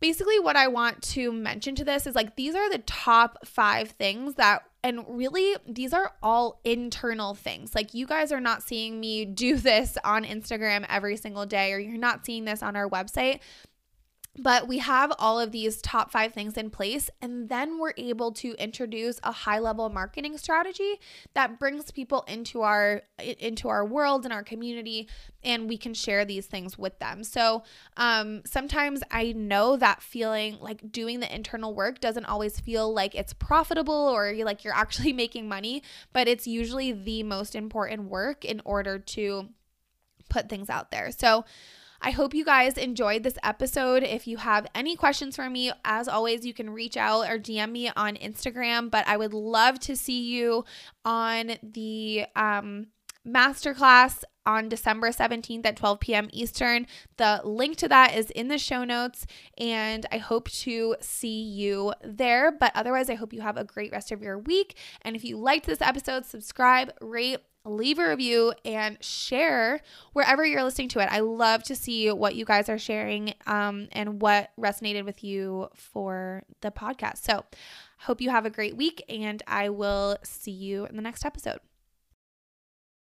basically, 0.00 0.38
what 0.38 0.56
I 0.56 0.68
want 0.68 1.02
to 1.02 1.32
mention 1.32 1.74
to 1.76 1.84
this 1.84 2.06
is 2.06 2.14
like 2.14 2.36
these 2.36 2.54
are 2.54 2.70
the 2.70 2.78
top 2.78 3.46
five 3.46 3.90
things 3.90 4.34
that 4.34 4.62
and 4.86 5.04
really, 5.08 5.56
these 5.66 5.92
are 5.92 6.12
all 6.22 6.60
internal 6.62 7.34
things. 7.34 7.74
Like, 7.74 7.92
you 7.92 8.06
guys 8.06 8.30
are 8.30 8.40
not 8.40 8.62
seeing 8.62 9.00
me 9.00 9.24
do 9.24 9.56
this 9.56 9.98
on 10.04 10.24
Instagram 10.24 10.86
every 10.88 11.16
single 11.16 11.44
day, 11.44 11.72
or 11.72 11.78
you're 11.80 11.98
not 11.98 12.24
seeing 12.24 12.44
this 12.44 12.62
on 12.62 12.76
our 12.76 12.88
website. 12.88 13.40
But 14.38 14.68
we 14.68 14.78
have 14.78 15.12
all 15.18 15.40
of 15.40 15.50
these 15.50 15.80
top 15.80 16.10
five 16.10 16.34
things 16.34 16.56
in 16.58 16.68
place, 16.68 17.08
and 17.22 17.48
then 17.48 17.78
we're 17.78 17.94
able 17.96 18.32
to 18.32 18.52
introduce 18.58 19.18
a 19.22 19.32
high 19.32 19.58
level 19.58 19.88
marketing 19.88 20.36
strategy 20.36 21.00
that 21.34 21.58
brings 21.58 21.90
people 21.90 22.24
into 22.28 22.60
our 22.60 23.02
into 23.18 23.68
our 23.68 23.84
world 23.84 24.24
and 24.24 24.34
our 24.34 24.42
community, 24.42 25.08
and 25.42 25.68
we 25.68 25.78
can 25.78 25.94
share 25.94 26.26
these 26.26 26.46
things 26.46 26.76
with 26.76 26.98
them. 26.98 27.24
So 27.24 27.62
um, 27.96 28.42
sometimes 28.44 29.02
I 29.10 29.32
know 29.32 29.76
that 29.78 30.02
feeling 30.02 30.58
like 30.60 30.92
doing 30.92 31.20
the 31.20 31.34
internal 31.34 31.74
work 31.74 32.00
doesn't 32.00 32.26
always 32.26 32.60
feel 32.60 32.92
like 32.92 33.14
it's 33.14 33.32
profitable 33.32 33.94
or 33.94 34.30
you're 34.30 34.46
like 34.46 34.64
you're 34.64 34.74
actually 34.74 35.12
making 35.14 35.48
money, 35.48 35.82
but 36.12 36.28
it's 36.28 36.46
usually 36.46 36.92
the 36.92 37.22
most 37.22 37.54
important 37.54 38.10
work 38.10 38.44
in 38.44 38.60
order 38.66 38.98
to 38.98 39.48
put 40.28 40.48
things 40.48 40.68
out 40.68 40.90
there. 40.90 41.10
So 41.10 41.44
I 42.06 42.12
hope 42.12 42.34
you 42.34 42.44
guys 42.44 42.78
enjoyed 42.78 43.24
this 43.24 43.36
episode. 43.42 44.04
If 44.04 44.28
you 44.28 44.36
have 44.36 44.68
any 44.76 44.94
questions 44.94 45.34
for 45.34 45.50
me, 45.50 45.72
as 45.84 46.06
always, 46.06 46.46
you 46.46 46.54
can 46.54 46.70
reach 46.70 46.96
out 46.96 47.28
or 47.28 47.36
DM 47.36 47.72
me 47.72 47.90
on 47.96 48.14
Instagram. 48.14 48.92
But 48.92 49.08
I 49.08 49.16
would 49.16 49.34
love 49.34 49.80
to 49.80 49.96
see 49.96 50.22
you 50.22 50.64
on 51.04 51.54
the 51.64 52.26
um, 52.36 52.86
masterclass 53.26 54.22
on 54.46 54.68
December 54.68 55.10
17th 55.10 55.66
at 55.66 55.76
12 55.76 55.98
p.m. 55.98 56.28
Eastern. 56.32 56.86
The 57.16 57.40
link 57.42 57.76
to 57.78 57.88
that 57.88 58.14
is 58.14 58.30
in 58.30 58.46
the 58.46 58.58
show 58.58 58.84
notes, 58.84 59.26
and 59.58 60.06
I 60.12 60.18
hope 60.18 60.48
to 60.50 60.94
see 61.00 61.42
you 61.42 61.92
there. 62.04 62.52
But 62.52 62.70
otherwise, 62.76 63.10
I 63.10 63.16
hope 63.16 63.32
you 63.32 63.40
have 63.40 63.56
a 63.56 63.64
great 63.64 63.90
rest 63.90 64.12
of 64.12 64.22
your 64.22 64.38
week. 64.38 64.76
And 65.02 65.16
if 65.16 65.24
you 65.24 65.38
liked 65.38 65.66
this 65.66 65.82
episode, 65.82 66.24
subscribe, 66.24 66.92
rate, 67.00 67.40
leave 67.66 67.98
a 67.98 68.08
review 68.08 68.52
and 68.64 69.02
share 69.02 69.80
wherever 70.12 70.44
you're 70.44 70.62
listening 70.64 70.88
to 70.90 71.00
it. 71.00 71.08
I 71.10 71.20
love 71.20 71.62
to 71.64 71.76
see 71.76 72.10
what 72.10 72.34
you 72.34 72.44
guys 72.44 72.68
are 72.68 72.78
sharing 72.78 73.34
um, 73.46 73.88
and 73.92 74.20
what 74.20 74.50
resonated 74.58 75.04
with 75.04 75.22
you 75.24 75.68
for 75.74 76.44
the 76.60 76.70
podcast. 76.70 77.18
So, 77.18 77.44
hope 77.98 78.20
you 78.20 78.30
have 78.30 78.46
a 78.46 78.50
great 78.50 78.76
week, 78.76 79.02
and 79.08 79.42
I 79.46 79.68
will 79.68 80.16
see 80.22 80.50
you 80.50 80.86
in 80.86 80.96
the 80.96 81.02
next 81.02 81.24
episode. 81.24 81.60